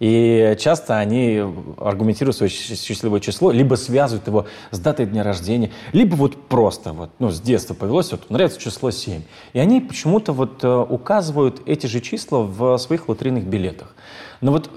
И 0.00 0.56
часто 0.58 0.98
они 0.98 1.42
аргументируют 1.76 2.36
свое 2.36 2.50
счастливое 2.50 3.20
число, 3.20 3.52
либо 3.52 3.74
связывают 3.74 4.26
его 4.26 4.46
с 4.70 4.78
датой 4.78 5.04
дня 5.04 5.22
рождения, 5.22 5.70
либо 5.92 6.14
вот 6.14 6.48
просто, 6.48 6.92
вот, 6.94 7.10
ну, 7.18 7.30
с 7.30 7.40
детства 7.40 7.74
повелось, 7.74 8.10
вот, 8.10 8.30
нравится 8.30 8.58
число 8.58 8.90
7. 8.90 9.22
И 9.52 9.58
они 9.58 9.82
почему-то 9.82 10.32
вот 10.32 10.64
э, 10.64 10.68
указывают 10.68 11.60
эти 11.66 11.86
же 11.86 12.00
числа 12.00 12.38
в 12.38 12.78
своих 12.78 13.10
лотерейных 13.10 13.44
билетах. 13.44 13.94
Но 14.40 14.52
вот 14.52 14.70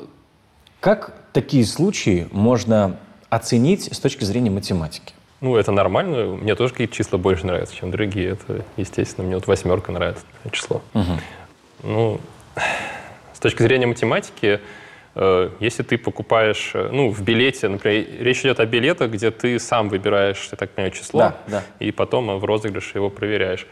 как 0.81 1.15
такие 1.31 1.65
случаи 1.65 2.27
можно 2.31 2.99
оценить 3.29 3.93
с 3.93 3.99
точки 3.99 4.25
зрения 4.25 4.51
математики? 4.51 5.13
Ну, 5.39 5.55
это 5.55 5.71
нормально. 5.71 6.35
Мне 6.35 6.55
тоже 6.55 6.73
какие-то 6.73 6.93
числа 6.93 7.17
больше 7.17 7.45
нравятся, 7.45 7.75
чем 7.75 7.91
другие. 7.91 8.31
Это, 8.31 8.65
естественно, 8.75 9.25
мне 9.25 9.35
вот 9.35 9.47
восьмерка 9.47 9.93
нравится 9.93 10.25
число. 10.51 10.81
Угу. 10.93 11.19
Ну, 11.83 12.21
с 13.33 13.39
точки 13.39 13.61
зрения 13.61 13.87
математики, 13.87 14.59
если 15.59 15.83
ты 15.83 15.97
покупаешь, 15.97 16.71
э, 16.73 16.89
ну, 16.91 17.09
в 17.09 17.21
билете, 17.21 17.67
например, 17.67 18.05
речь 18.19 18.41
идет 18.41 18.59
о 18.59 18.65
билетах, 18.65 19.11
где 19.11 19.29
ты 19.29 19.59
сам 19.59 19.89
выбираешь, 19.89 20.49
я 20.51 20.57
так 20.57 20.71
понимаю, 20.71 20.91
число, 20.91 21.19
да, 21.19 21.37
да. 21.47 21.63
и 21.79 21.91
потом 21.91 22.37
в 22.39 22.45
розыгрыше 22.45 22.97
его 22.97 23.09
проверяешь. 23.09 23.67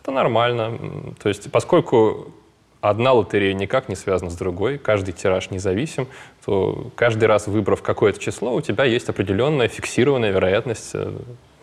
Это 0.00 0.10
нормально. 0.10 0.78
То 1.22 1.28
есть, 1.28 1.50
поскольку 1.52 2.32
одна 2.80 3.12
лотерея 3.12 3.52
никак 3.52 3.88
не 3.88 3.96
связана 3.96 4.30
с 4.30 4.36
другой, 4.36 4.78
каждый 4.78 5.12
тираж 5.12 5.50
независим, 5.50 6.08
то 6.44 6.90
каждый 6.94 7.24
раз 7.24 7.46
выбрав 7.46 7.82
какое-то 7.82 8.18
число, 8.20 8.54
у 8.54 8.60
тебя 8.60 8.84
есть 8.84 9.08
определенная 9.08 9.68
фиксированная 9.68 10.30
вероятность 10.30 10.90
э, 10.94 11.12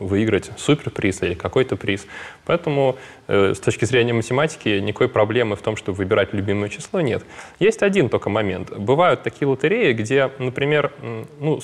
выиграть 0.07 0.51
суперприз 0.57 1.23
или 1.23 1.33
какой-то 1.33 1.75
приз. 1.75 2.05
Поэтому 2.45 2.97
э, 3.27 3.53
с 3.53 3.59
точки 3.59 3.85
зрения 3.85 4.13
математики 4.13 4.79
никакой 4.79 5.09
проблемы 5.09 5.55
в 5.55 5.61
том, 5.61 5.75
чтобы 5.75 5.97
выбирать 5.97 6.33
любимое 6.33 6.69
число, 6.69 7.01
нет. 7.01 7.23
Есть 7.59 7.81
один 7.81 8.09
только 8.09 8.29
момент. 8.29 8.71
Бывают 8.77 9.23
такие 9.23 9.47
лотереи, 9.47 9.93
где, 9.93 10.31
например, 10.39 10.91
ну, 11.39 11.59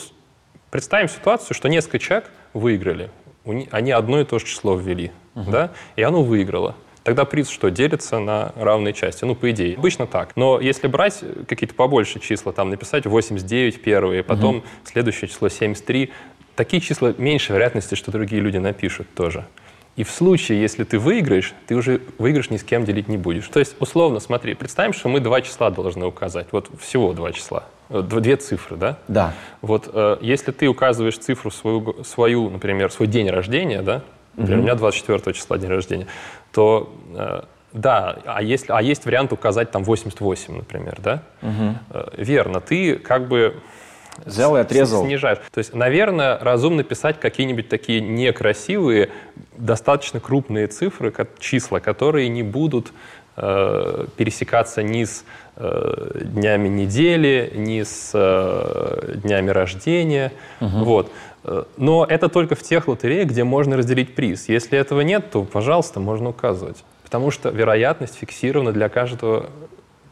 представим 0.70 1.10
ситуацию, 1.10 1.56
что 1.56 1.70
несколько 1.70 2.00
человек 2.00 2.30
выиграли, 2.54 3.10
они 3.72 3.92
одно 3.92 4.20
и 4.20 4.26
то 4.26 4.40
же 4.40 4.46
число 4.46 4.76
ввели, 4.76 5.12
угу. 5.36 5.50
да, 5.52 5.72
и 5.96 6.02
оно 6.02 6.24
выиграло. 6.24 6.76
Тогда 7.04 7.26
приз 7.26 7.50
что, 7.50 7.70
делится 7.70 8.20
на 8.20 8.54
равные 8.56 8.94
части? 8.94 9.24
Ну, 9.24 9.34
по 9.34 9.50
идее. 9.50 9.76
Обычно 9.78 10.06
так. 10.06 10.36
Но 10.36 10.60
если 10.60 10.88
брать 10.88 11.24
какие-то 11.48 11.74
побольше 11.74 12.20
числа, 12.20 12.52
там 12.52 12.70
написать 12.70 13.06
89 13.06 13.82
первые, 13.82 14.22
потом 14.22 14.58
угу. 14.58 14.66
следующее 14.84 15.30
число 15.30 15.50
73, 15.50 16.12
такие 16.56 16.82
числа 16.82 17.14
меньше 17.18 17.54
вероятности, 17.54 17.96
что 17.96 18.12
другие 18.12 18.42
люди 18.42 18.58
напишут 18.58 19.08
тоже. 19.14 19.46
И 19.96 20.04
в 20.04 20.12
случае, 20.12 20.62
если 20.62 20.86
ты 20.86 20.98
выиграешь, 20.98 21.54
ты 21.68 21.76
уже 21.76 22.02
выигрыш 22.18 22.50
ни 22.50 22.58
с 22.58 22.64
кем 22.64 22.86
делить 22.86 23.10
не 23.10 23.18
будешь. 23.18 23.48
То 23.48 23.60
есть, 23.60 23.76
условно, 23.80 24.20
смотри, 24.20 24.54
представим, 24.54 24.94
что 24.94 25.10
мы 25.10 25.20
два 25.20 25.42
числа 25.42 25.72
должны 25.72 26.06
указать. 26.06 26.48
Вот 26.52 26.70
всего 26.80 27.12
два 27.12 27.34
числа. 27.34 27.66
Э, 27.90 28.02
две 28.02 28.38
цифры, 28.38 28.78
да? 28.78 28.98
Да. 29.08 29.34
Вот 29.62 29.90
э, 29.92 30.18
если 30.22 30.52
ты 30.52 30.68
указываешь 30.68 31.18
цифру 31.18 31.52
свою, 31.52 32.04
свою, 32.06 32.50
например, 32.50 32.92
свой 32.92 33.08
день 33.08 33.30
рождения, 33.30 33.82
да? 33.82 34.04
Например, 34.38 34.60
угу. 34.60 34.62
у 34.62 34.68
меня 34.68 34.76
24 34.76 35.34
числа 35.36 35.58
день 35.58 35.70
рождения, 35.70 36.08
то 36.54 36.94
э, 37.14 37.42
да, 37.74 38.18
а, 38.26 38.42
если, 38.42 38.72
а 38.72 38.82
есть 38.82 39.06
вариант 39.06 39.34
указать 39.34 39.70
там 39.72 39.84
88, 39.84 40.56
например, 40.56 40.98
да? 41.04 41.24
Угу. 41.42 41.76
Э, 41.90 42.08
верно, 42.18 42.62
ты 42.62 42.96
как 42.96 43.28
бы 43.28 43.56
Взял 44.26 44.56
и 44.58 44.60
отрезал. 44.60 45.06
Снижаешь. 45.06 45.40
То 45.52 45.58
есть, 45.60 45.74
наверное, 45.74 46.38
разумно 46.40 46.84
писать 46.84 47.20
какие-нибудь 47.20 47.70
такие 47.70 48.02
некрасивые, 48.02 49.10
достаточно 49.58 50.20
крупные 50.20 50.68
цифры, 50.68 51.14
числа, 51.40 51.80
которые 51.80 52.30
не 52.30 52.44
будут 52.44 52.92
э, 53.38 54.06
пересекаться 54.16 54.84
ни 54.84 55.04
с 55.04 55.24
э, 55.56 56.22
днями 56.24 56.68
недели, 56.68 57.52
ни 57.56 57.84
с 57.84 58.12
э, 58.14 59.16
днями 59.24 59.50
рождения. 59.50 60.32
Угу. 60.62 60.84
Вот. 60.84 61.12
Э, 61.44 61.64
но 61.78 62.06
это 62.06 62.30
только 62.30 62.56
в 62.56 62.64
тех 62.64 62.88
лотереях, 62.88 63.30
где 63.30 63.44
можно 63.44 63.78
разделить 63.78 64.16
приз. 64.16 64.50
Если 64.50 64.78
этого 64.78 65.02
нет, 65.02 65.32
то, 65.32 65.44
пожалуйста, 65.44 66.00
можно 66.00 66.30
указывать. 66.30 66.84
Потому 67.04 67.32
что 67.32 67.50
вероятность 67.50 68.16
фиксирована 68.16 68.72
для, 68.72 68.90
каждого, 68.90 69.48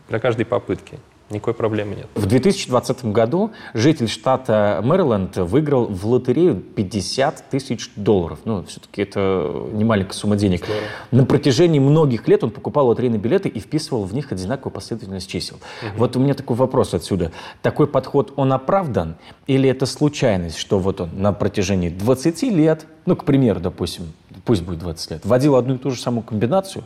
для 0.09 0.19
каждой 0.19 0.45
попытки. 0.45 0.99
Никакой 1.29 1.53
проблемы 1.53 1.95
нет. 1.95 2.07
В 2.15 2.25
2020 2.25 3.05
году 3.05 3.51
житель 3.73 4.07
штата 4.07 4.79
Мэриленд 4.83 5.35
выиграл 5.37 5.85
в 5.85 6.05
лотерею 6.05 6.55
50 6.55 7.49
тысяч 7.49 7.91
долларов. 7.97 8.39
Ну, 8.45 8.63
все-таки 8.63 9.01
это 9.01 9.65
не 9.73 9.83
маленькая 9.83 10.13
сумма 10.13 10.37
денег. 10.37 10.63
Здорово. 10.63 10.83
На 11.11 11.25
протяжении 11.25 11.79
многих 11.79 12.27
лет 12.29 12.45
он 12.45 12.51
покупал 12.51 12.87
лотерейные 12.87 13.19
билеты 13.19 13.49
и 13.49 13.59
вписывал 13.59 14.05
в 14.05 14.13
них 14.13 14.31
одинаковую 14.31 14.71
последовательность 14.71 15.29
чисел. 15.29 15.57
Угу. 15.57 15.97
Вот 15.97 16.15
у 16.15 16.19
меня 16.19 16.33
такой 16.33 16.55
вопрос 16.55 16.93
отсюда. 16.93 17.33
Такой 17.61 17.87
подход, 17.87 18.31
он 18.37 18.53
оправдан? 18.53 19.17
Или 19.47 19.69
это 19.69 19.85
случайность, 19.85 20.57
что 20.57 20.79
вот 20.79 21.01
он 21.01 21.09
на 21.13 21.33
протяжении 21.33 21.89
20 21.89 22.43
лет, 22.43 22.85
ну, 23.05 23.17
к 23.17 23.25
примеру, 23.25 23.59
допустим, 23.59 24.13
пусть 24.45 24.63
будет 24.63 24.79
20 24.79 25.11
лет, 25.11 25.25
вводил 25.25 25.57
одну 25.57 25.75
и 25.75 25.77
ту 25.77 25.91
же 25.91 25.99
самую 25.99 26.23
комбинацию? 26.23 26.85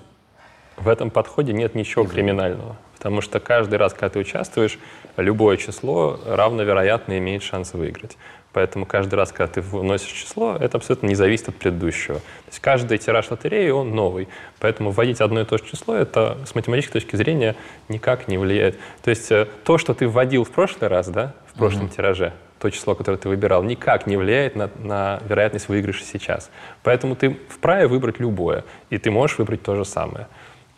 В 0.84 0.88
этом 0.88 1.12
подходе 1.12 1.54
нет 1.54 1.76
ничего 1.76 2.06
криминального. 2.06 2.76
Потому 2.98 3.22
что 3.22 3.40
каждый 3.40 3.76
раз, 3.76 3.94
когда 3.94 4.10
ты 4.10 4.20
участвуешь, 4.20 4.80
любое 5.18 5.58
число 5.58 6.20
равновероятно 6.26 7.18
имеет 7.20 7.44
шанс 7.44 7.74
выиграть. 7.74 8.18
Поэтому 8.54 8.86
каждый 8.86 9.16
раз, 9.16 9.32
когда 9.32 9.48
ты 9.54 9.62
вносишь 9.62 10.12
число, 10.12 10.58
это 10.60 10.78
абсолютно 10.78 11.08
не 11.08 11.16
зависит 11.16 11.50
от 11.50 11.56
предыдущего. 11.56 12.18
То 12.18 12.48
есть 12.48 12.60
каждый 12.60 12.98
тираж 12.98 13.30
лотереи, 13.30 13.70
он 13.70 13.96
новый. 13.96 14.28
Поэтому 14.60 14.92
вводить 14.92 15.22
одно 15.22 15.42
и 15.42 15.46
то 15.46 15.58
же 15.58 15.64
число, 15.66 15.96
это 15.96 16.38
с 16.46 16.54
математической 16.54 16.94
точки 16.94 17.16
зрения 17.16 17.56
никак 17.88 18.28
не 18.28 18.38
влияет. 18.38 18.78
То 19.04 19.10
есть 19.10 19.32
э, 19.32 19.48
то, 19.64 19.78
что 19.78 19.94
ты 19.94 20.08
вводил 20.08 20.44
в 20.44 20.52
прошлый 20.52 20.90
раз, 20.90 21.08
да, 21.08 21.34
в 21.54 21.58
прошлом 21.58 21.86
mm-hmm. 21.86 21.96
тираже, 21.96 22.34
то 22.60 22.70
число, 22.70 22.94
которое 22.94 23.18
ты 23.18 23.30
выбирал, 23.30 23.64
никак 23.64 24.06
не 24.06 24.18
влияет 24.18 24.56
на, 24.56 24.70
на 24.80 25.22
вероятность 25.28 25.70
выигрыша 25.70 26.04
сейчас. 26.04 26.52
Поэтому 26.84 27.16
ты 27.16 27.38
вправе 27.50 27.88
выбрать 27.88 28.20
любое, 28.20 28.66
и 28.90 28.98
ты 28.98 29.12
можешь 29.12 29.38
выбрать 29.38 29.64
то 29.64 29.76
же 29.76 29.86
самое 29.86 30.28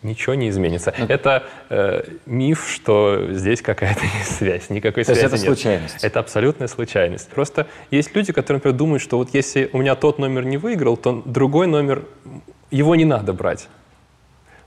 ничего 0.03 0.36
не 0.36 0.50
изменится. 0.50 0.93
Ну, 0.98 1.05
это 1.07 1.43
э, 1.69 2.03
миф, 2.25 2.69
что 2.69 3.31
здесь 3.31 3.62
какая-то 3.62 4.01
есть 4.03 4.36
связь. 4.38 4.69
Никакой 4.69 5.03
То 5.03 5.13
связи 5.15 5.25
это 5.27 5.36
нет. 5.38 5.45
случайность? 5.45 6.03
Это 6.03 6.19
абсолютная 6.19 6.67
случайность. 6.67 7.29
Просто 7.29 7.67
есть 7.91 8.15
люди, 8.15 8.31
которые, 8.33 8.57
например, 8.60 8.77
думают, 8.77 9.01
что 9.01 9.17
вот 9.17 9.29
если 9.33 9.69
у 9.74 9.79
меня 9.79 9.95
тот 9.95 10.19
номер 10.19 10.45
не 10.45 10.57
выиграл, 10.57 10.98
то 10.98 11.22
другой 11.25 11.67
номер, 11.67 12.03
его 12.72 12.95
не 12.95 13.05
надо 13.05 13.33
брать 13.33 13.67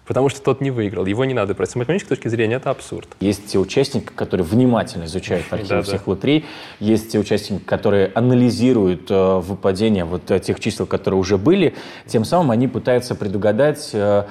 потому 0.06 0.28
что 0.28 0.40
тот 0.40 0.60
не 0.60 0.70
выиграл. 0.70 1.04
Его 1.06 1.24
не 1.24 1.34
надо 1.34 1.54
брать. 1.54 1.70
С 1.70 1.74
математической 1.74 2.10
точки 2.10 2.28
зрения 2.28 2.56
это 2.56 2.70
абсурд. 2.70 3.08
Есть 3.20 3.46
те 3.46 3.58
участники, 3.58 4.06
которые 4.14 4.44
внимательно 4.44 5.04
изучают 5.04 5.46
архивы 5.50 5.82
всех 5.82 6.06
лотерей. 6.06 6.44
Есть 6.80 7.12
те 7.12 7.18
участники, 7.18 7.62
которые 7.62 8.12
анализируют 8.14 9.10
э, 9.10 9.38
выпадение 9.40 10.04
вот 10.04 10.30
э, 10.30 10.38
тех 10.40 10.60
чисел, 10.60 10.86
которые 10.86 11.18
уже 11.20 11.38
были. 11.38 11.74
Тем 12.06 12.24
самым 12.24 12.50
они 12.50 12.68
пытаются 12.68 13.14
предугадать, 13.14 13.90
э, 13.92 14.24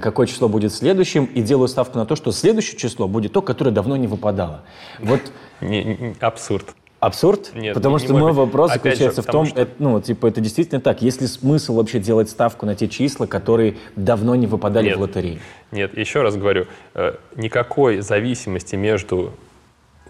какое 0.00 0.26
число 0.26 0.48
будет 0.48 0.72
следующим, 0.72 1.26
и 1.26 1.42
делают 1.42 1.70
ставку 1.70 1.98
на 1.98 2.06
то, 2.06 2.16
что 2.16 2.32
следующее 2.32 2.78
число 2.78 3.08
будет 3.08 3.32
то, 3.32 3.42
которое 3.42 3.70
давно 3.70 3.96
не 3.96 4.06
выпадало. 4.06 4.62
Вот 5.00 5.20
не, 5.60 5.84
не, 5.84 6.14
абсурд. 6.20 6.74
Абсурд? 7.00 7.52
Нет, 7.54 7.74
потому 7.74 7.98
не, 7.98 8.04
что 8.04 8.14
мой 8.14 8.32
вопрос 8.32 8.70
Опять 8.72 8.82
заключается 8.82 9.22
же, 9.22 9.28
в 9.28 9.30
том, 9.30 9.46
что... 9.46 9.60
это, 9.60 9.72
ну, 9.78 10.00
типа, 10.00 10.26
это 10.26 10.40
действительно 10.40 10.80
так. 10.80 11.00
Есть 11.00 11.20
ли 11.20 11.28
смысл 11.28 11.76
вообще 11.76 12.00
делать 12.00 12.28
ставку 12.28 12.66
на 12.66 12.74
те 12.74 12.88
числа, 12.88 13.26
которые 13.26 13.76
давно 13.94 14.34
не 14.34 14.48
выпадали 14.48 14.88
Нет. 14.88 14.96
в 14.96 15.00
лотерее? 15.02 15.38
Нет, 15.70 15.96
еще 15.96 16.22
раз 16.22 16.36
говорю, 16.36 16.66
э, 16.94 17.14
никакой 17.36 18.00
зависимости 18.00 18.74
между 18.74 19.32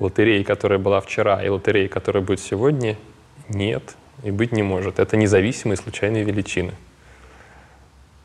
лотереей, 0.00 0.44
которая 0.44 0.78
была 0.78 1.00
вчера, 1.00 1.44
и 1.44 1.48
лотереей, 1.48 1.88
которая 1.88 2.24
будет 2.24 2.40
сегодня, 2.40 2.96
нет 3.48 3.96
и 4.22 4.30
быть 4.30 4.52
не 4.52 4.62
может. 4.62 4.98
Это 4.98 5.16
независимые 5.16 5.76
случайные 5.76 6.24
величины. 6.24 6.72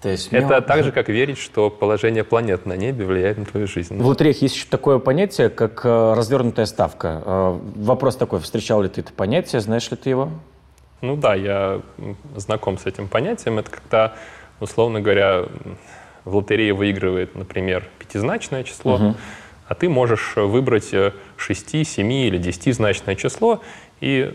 То 0.03 0.10
есть 0.10 0.27
это 0.33 0.48
мне... 0.48 0.62
так 0.62 0.83
же, 0.83 0.91
как 0.91 1.07
верить, 1.07 1.38
что 1.38 1.69
положение 1.69 2.25
планет 2.25 2.65
на 2.65 2.74
небе 2.74 3.05
влияет 3.05 3.38
на 3.38 3.45
твою 3.45 3.67
жизнь. 3.67 3.98
В 3.98 4.05
лотереях 4.05 4.41
есть 4.41 4.53
еще 4.53 4.67
такое 4.69 5.00
понятие, 5.00 5.50
как 5.50 5.86
э, 5.86 6.13
развернутая 6.13 6.65
ставка. 6.65 7.24
Э, 7.25 7.60
вопрос 7.77 8.17
такой, 8.17 8.41
встречал 8.41 8.81
ли 8.81 8.89
ты 8.89 9.00
это 9.00 9.13
понятие, 9.13 9.62
знаешь 9.62 9.89
ли 9.91 9.95
ты 9.95 10.10
его? 10.10 10.29
Ну 11.00 11.15
да, 11.15 11.36
я 11.36 11.81
знаком 12.36 12.77
с 12.77 12.86
этим 12.86 13.07
понятием. 13.07 13.60
Это 13.60 13.72
когда, 13.72 14.15
условно 14.60 15.00
говоря, 15.00 15.45
в 16.25 16.36
лотерее 16.36 16.74
выигрывает, 16.74 17.33
например, 17.36 17.88
пятизначное 17.98 18.65
число, 18.65 18.95
угу. 18.95 19.15
а 19.69 19.74
ты 19.74 19.88
можешь 19.88 20.33
выбрать 20.36 20.93
6, 21.38 21.88
7 21.88 22.12
или 22.12 22.38
10-значное 22.38 23.15
число. 23.15 23.62
И, 24.01 24.33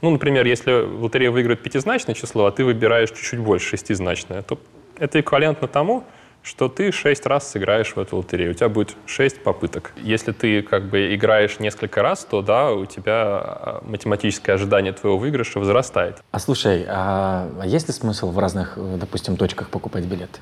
ну, 0.00 0.10
например, 0.10 0.46
если 0.46 0.82
в 0.82 1.02
лотерее 1.02 1.30
выигрывает 1.30 1.62
пятизначное 1.62 2.14
число, 2.14 2.46
а 2.46 2.50
ты 2.50 2.64
выбираешь 2.64 3.10
чуть-чуть 3.10 3.40
больше 3.40 3.68
шестизначное, 3.68 4.40
то 4.40 4.58
это 4.98 5.20
эквивалентно 5.20 5.68
тому, 5.68 6.04
что 6.44 6.68
ты 6.68 6.92
шесть 6.92 7.24
раз 7.24 7.50
сыграешь 7.50 7.96
в 7.96 7.98
эту 7.98 8.18
лотерею. 8.18 8.50
У 8.50 8.54
тебя 8.54 8.68
будет 8.68 8.94
шесть 9.06 9.42
попыток. 9.42 9.92
Если 9.96 10.32
ты 10.32 10.60
как 10.62 10.84
бы 10.84 11.14
играешь 11.14 11.58
несколько 11.58 12.02
раз, 12.02 12.24
то 12.24 12.42
да, 12.42 12.70
у 12.70 12.84
тебя 12.84 13.14
а, 13.14 13.82
математическое 13.82 14.52
ожидание 14.52 14.92
твоего 14.92 15.16
выигрыша 15.16 15.58
возрастает. 15.58 16.18
А 16.30 16.38
слушай, 16.38 16.84
а 16.86 17.48
есть 17.64 17.88
ли 17.88 17.94
смысл 17.94 18.30
в 18.30 18.38
разных, 18.38 18.78
допустим, 18.98 19.38
точках 19.38 19.70
покупать 19.70 20.04
билеты? 20.04 20.38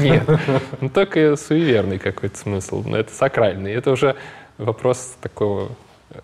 Нет, 0.00 0.22
ну 0.80 0.88
только 0.88 1.36
суеверный 1.36 1.98
какой-то 1.98 2.38
смысл, 2.38 2.82
но 2.86 2.96
это 2.96 3.12
сакральный. 3.12 3.72
Это 3.72 3.90
уже 3.90 4.16
вопрос 4.56 5.16
такого, 5.20 5.72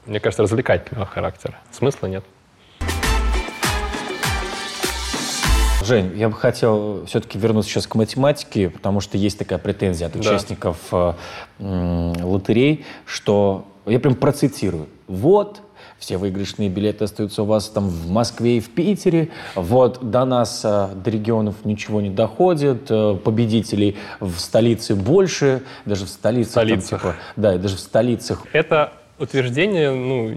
мне 0.06 0.18
кажется, 0.18 0.44
развлекательного 0.44 1.04
характера. 1.04 1.58
Смысла 1.72 2.06
нет. 2.06 2.24
Жень, 5.84 6.12
я 6.16 6.28
бы 6.28 6.34
хотел 6.34 7.04
все-таки 7.06 7.38
вернуться 7.38 7.70
сейчас 7.70 7.86
к 7.86 7.94
математике, 7.94 8.70
потому 8.70 9.00
что 9.00 9.18
есть 9.18 9.38
такая 9.38 9.58
претензия 9.58 10.06
от 10.06 10.16
участников 10.16 10.76
э, 10.92 11.12
лотерей, 11.58 12.84
что 13.04 13.66
я 13.86 13.98
прям 13.98 14.14
процитирую. 14.14 14.86
Вот, 15.08 15.60
все 15.98 16.16
выигрышные 16.16 16.68
билеты 16.68 17.04
остаются 17.04 17.42
у 17.42 17.46
вас 17.46 17.68
там 17.68 17.88
в 17.88 18.10
Москве 18.10 18.56
и 18.56 18.60
в 18.60 18.70
Питере. 18.70 19.28
Вот 19.54 20.10
до 20.10 20.24
нас, 20.24 20.62
э, 20.64 20.88
до 20.94 21.10
регионов 21.10 21.64
ничего 21.64 22.00
не 22.00 22.10
доходит. 22.10 22.86
Э, 22.90 23.16
победителей 23.16 23.96
в 24.20 24.38
столице 24.38 24.94
больше, 24.94 25.62
даже 25.84 26.06
в 26.06 26.08
столице. 26.08 26.50
Столицах. 26.50 26.88
Там, 26.90 26.98
типа, 26.98 27.16
да, 27.36 27.58
даже 27.58 27.76
в 27.76 27.80
столицах. 27.80 28.42
Это 28.52 28.92
утверждение, 29.18 29.92
ну, 29.92 30.36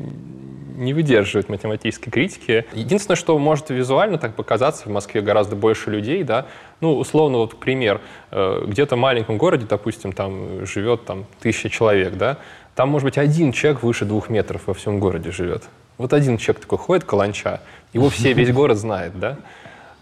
не 0.76 0.94
выдерживает 0.94 1.50
математической 1.50 2.10
критики. 2.12 2.66
Единственное, 2.74 3.16
что 3.16 3.38
может 3.38 3.70
визуально 3.70 4.18
так 4.18 4.36
показаться, 4.36 4.88
в 4.88 4.92
Москве 4.92 5.22
гораздо 5.22 5.56
больше 5.56 5.90
людей, 5.90 6.24
да, 6.24 6.46
ну, 6.82 6.98
условно, 6.98 7.38
вот 7.38 7.60
пример, 7.60 8.02
э, 8.32 8.64
где-то 8.68 8.96
в 8.96 9.00
маленьком 9.00 9.38
городе, 9.38 9.66
допустим, 9.68 10.12
там 10.12 10.66
живет 10.66 11.06
там 11.06 11.26
тысяча 11.40 11.70
человек, 11.70 12.16
да, 12.16 12.38
там, 12.76 12.90
может 12.90 13.06
быть, 13.06 13.18
один 13.18 13.52
человек 13.52 13.84
выше 13.84 14.06
двух 14.06 14.30
метров 14.30 14.62
во 14.66 14.74
всем 14.74 15.00
городе 15.00 15.32
живет. 15.32 15.64
Вот 15.98 16.12
один 16.12 16.38
человек 16.38 16.62
такой 16.62 16.78
ходит, 16.78 17.06
каланча, 17.06 17.62
его 17.94 18.10
все, 18.10 18.34
весь 18.34 18.52
город 18.54 18.78
знает, 18.78 19.18
да. 19.18 19.38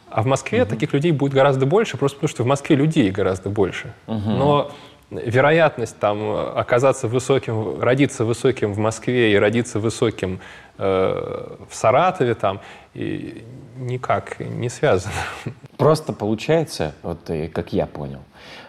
А 0.10 0.22
в 0.22 0.26
Москве 0.28 0.66
таких 0.66 0.94
людей 0.94 1.12
будет 1.12 1.34
гораздо 1.34 1.66
больше, 1.66 1.98
просто 1.98 2.18
потому 2.18 2.30
что 2.30 2.44
в 2.44 2.46
Москве 2.46 2.76
людей 2.76 3.10
гораздо 3.10 3.50
больше. 3.50 3.94
Но 4.38 4.72
вероятность 5.10 5.98
там 6.00 6.36
оказаться 6.58 7.08
высоким, 7.08 7.80
родиться 7.80 8.26
высоким 8.26 8.74
в 8.74 8.78
Москве 8.78 9.34
и 9.34 9.36
родиться 9.36 9.80
высоким 9.80 10.40
э, 10.78 11.58
в 11.70 11.76
Саратове 11.76 12.36
там 12.36 12.62
и 12.94 13.44
никак 13.78 14.40
не 14.40 14.70
связано. 14.70 15.14
Просто 15.78 16.14
получается, 16.14 16.94
вот 17.04 17.30
как 17.54 17.74
я 17.74 17.86
понял, 17.86 18.22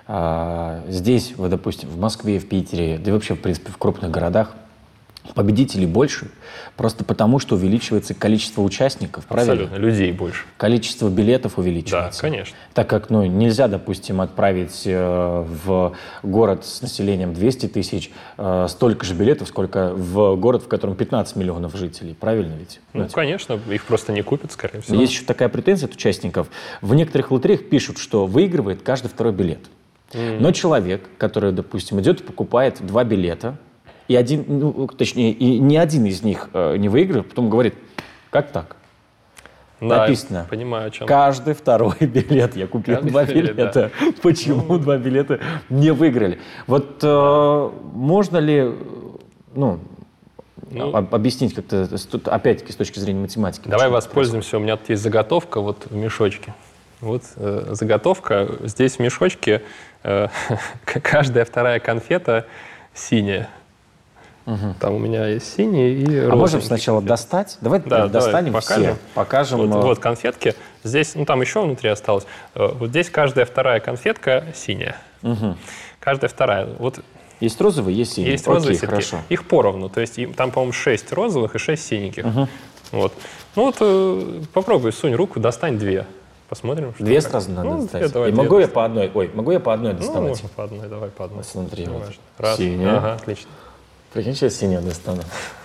э, 0.09 0.83
здесь, 0.89 1.35
вот, 1.37 1.51
допустим, 1.51 1.89
в 1.89 1.99
Москве, 1.99 2.39
в 2.39 2.49
Питере, 2.49 2.99
да 2.99 3.11
и 3.11 3.15
вообще, 3.15 3.35
в 3.35 3.41
принципе, 3.41 3.71
в 3.71 3.79
крупных 3.79 4.11
городах 4.11 4.55
Победителей 5.33 5.87
больше, 5.87 6.29
просто 6.77 7.03
потому, 7.03 7.39
что 7.39 7.55
увеличивается 7.55 8.13
количество 8.13 8.61
участников, 8.61 9.25
Абсолютно, 9.29 9.69
правильно? 9.69 9.87
людей 9.87 10.13
больше. 10.13 10.45
Количество 10.59 11.09
билетов 11.09 11.59
увеличивается. 11.59 12.21
Да, 12.21 12.29
конечно. 12.29 12.57
Так 12.75 12.91
как 12.91 13.09
ну, 13.09 13.25
нельзя, 13.25 13.67
допустим, 13.67 14.21
отправить 14.21 14.83
э, 14.85 15.47
в 15.65 15.97
город 16.23 16.67
с 16.67 16.83
населением 16.83 17.33
200 17.33 17.69
тысяч 17.69 18.11
э, 18.37 18.67
столько 18.69 19.07
же 19.07 19.15
билетов, 19.15 19.49
сколько 19.49 19.95
в 19.95 20.37
город, 20.37 20.65
в 20.65 20.69
котором 20.69 20.95
15 20.95 21.37
миллионов 21.37 21.75
жителей. 21.75 22.15
Правильно 22.15 22.55
ведь? 22.55 22.81
Ну, 22.93 23.05
ну 23.05 23.09
конечно, 23.09 23.59
их 23.71 23.85
просто 23.87 24.13
не 24.13 24.23
купят, 24.23 24.53
скорее 24.53 24.83
всего. 24.83 25.01
Есть 25.01 25.15
еще 25.15 25.25
такая 25.25 25.49
претензия 25.49 25.89
от 25.89 25.95
участников. 25.95 26.49
В 26.83 26.95
некоторых 26.95 27.31
лотереях 27.31 27.69
пишут, 27.71 27.97
что 27.97 28.27
выигрывает 28.27 28.83
каждый 28.83 29.09
второй 29.09 29.33
билет. 29.33 29.61
Mm. 30.13 30.41
Но 30.41 30.53
человек, 30.53 31.09
который, 31.19 31.53
допустим, 31.53 32.01
идет 32.01 32.21
и 32.21 32.25
покупает 32.25 32.85
два 32.85 33.05
билета, 33.05 33.57
и 34.09 34.17
один, 34.17 34.45
ну, 34.47 34.87
точнее, 34.87 35.33
и 35.33 35.59
ни 35.59 35.77
один 35.77 36.05
из 36.07 36.23
них 36.23 36.51
э, 36.53 36.77
не 36.77 36.89
выиграл, 36.89 37.23
потом 37.23 37.49
говорит, 37.49 37.75
как 38.31 38.51
так? 38.51 38.77
Да, 39.81 40.03
Написано. 40.03 40.47
Понимаю, 40.49 40.89
о 40.89 40.91
чем. 40.91 41.07
Каждый 41.07 41.55
второй 41.55 41.97
билет. 42.01 42.57
Я 42.57 42.67
купил 42.67 42.95
Каждый 42.97 43.11
два 43.11 43.25
билет, 43.25 43.57
билета. 43.57 43.91
Да. 44.01 44.07
Почему 44.23 44.65
ну... 44.69 44.79
два 44.79 44.97
билета 44.97 45.41
не 45.69 45.91
выиграли? 45.91 46.39
Вот 46.67 47.01
э, 47.03 47.71
можно 47.93 48.39
ли, 48.39 48.73
ну, 49.55 49.81
ну, 50.71 50.97
объяснить 50.97 51.55
как-то, 51.55 51.89
опять-таки, 52.27 52.73
с 52.73 52.77
точки 52.77 52.99
зрения 52.99 53.21
математики? 53.21 53.69
Давай 53.69 53.89
воспользуемся. 53.89 54.57
У 54.57 54.61
меня 54.61 54.77
тут 54.77 54.89
есть 54.89 55.03
заготовка 55.03 55.61
вот 55.61 55.87
в 55.91 55.95
мешочке. 55.95 56.55
Вот 57.01 57.23
э, 57.37 57.69
заготовка. 57.73 58.49
Здесь 58.63 58.97
в 58.97 58.99
мешочке 59.01 59.63
э, 60.03 60.29
каждая 60.85 61.45
вторая 61.45 61.81
конфета 61.81 62.47
синяя. 62.95 63.51
Угу. 64.47 64.75
Там 64.79 64.95
у 64.95 64.99
меня 64.99 65.27
есть 65.27 65.55
синий 65.55 65.95
и 65.95 66.05
розовый. 66.05 66.33
А 66.33 66.37
можем 66.37 66.63
сначала 66.63 67.01
достать? 67.01 67.57
Давай 67.61 67.81
да, 67.81 68.09
достанем 68.09 68.53
давай 68.53 68.63
покажем. 68.63 68.83
все. 68.85 68.97
Покажем. 69.15 69.59
Вот, 69.67 69.85
э, 69.85 69.87
вот 69.87 69.99
конфетки. 69.99 70.55
Здесь, 70.83 71.15
ну 71.15 71.25
там 71.25 71.41
еще 71.41 71.63
внутри 71.63 71.89
осталось. 71.89 72.27
Э, 72.55 72.69
вот 72.75 72.91
здесь 72.91 73.09
каждая 73.09 73.47
вторая 73.47 73.81
конфетка 73.81 74.45
синяя. 74.55 74.97
Угу. 75.23 75.57
Каждая 75.99 76.29
вторая. 76.29 76.69
Вот 76.79 77.01
есть 77.41 77.61
розовые, 77.61 77.97
есть 77.97 78.13
синие. 78.13 78.33
Есть 78.33 78.47
розовые, 78.47 78.77
Окей, 78.77 78.89
хорошо. 78.89 79.19
Их 79.31 79.47
поровну. 79.47 79.89
То 79.89 80.01
есть 80.01 80.19
там, 80.37 80.51
по-моему, 80.51 80.73
6 80.73 81.13
розовых 81.13 81.55
и 81.55 81.59
6 81.59 81.83
синеньких. 81.83 82.27
Угу. 82.27 82.49
Вот. 82.93 83.13
Ну 83.57 83.65
вот 83.65 83.77
э, 83.81 84.43
попробуй, 84.53 84.93
сунь 84.93 85.15
руку, 85.15 85.41
достань 85.41 85.79
две. 85.79 86.07
Посмотрим. 86.49 86.95
Что 86.95 87.05
две 87.05 87.21
как. 87.21 87.31
сразу 87.31 87.51
надо 87.51 87.69
ну, 87.69 87.83
достать. 87.83 88.03
Две, 88.03 88.09
давай, 88.11 88.29
и 88.29 88.33
две 88.33 88.43
могу 88.43 88.59
я 88.59 88.69
по 88.69 88.85
одной? 88.85 89.11
Ой, 89.15 89.31
могу 89.33 89.51
я 89.51 89.61
по 89.61 89.73
одной 89.73 89.95
доставать? 89.95 90.23
Ну, 90.23 90.29
можно 90.29 90.49
по 90.51 90.65
одной, 90.65 90.89
давай 90.89 91.09
по 91.09 91.25
одной. 91.25 91.43
Смотри, 91.43 91.87
вот. 91.87 92.05
Раз. 92.39 92.59
Синяя. 92.59 92.99
Ага, 92.99 93.15
отлично. 93.15 93.49
Прикинь, 94.15 94.37
сейчас 94.37 94.55
синюю 94.55 94.81
достану. 94.81 95.23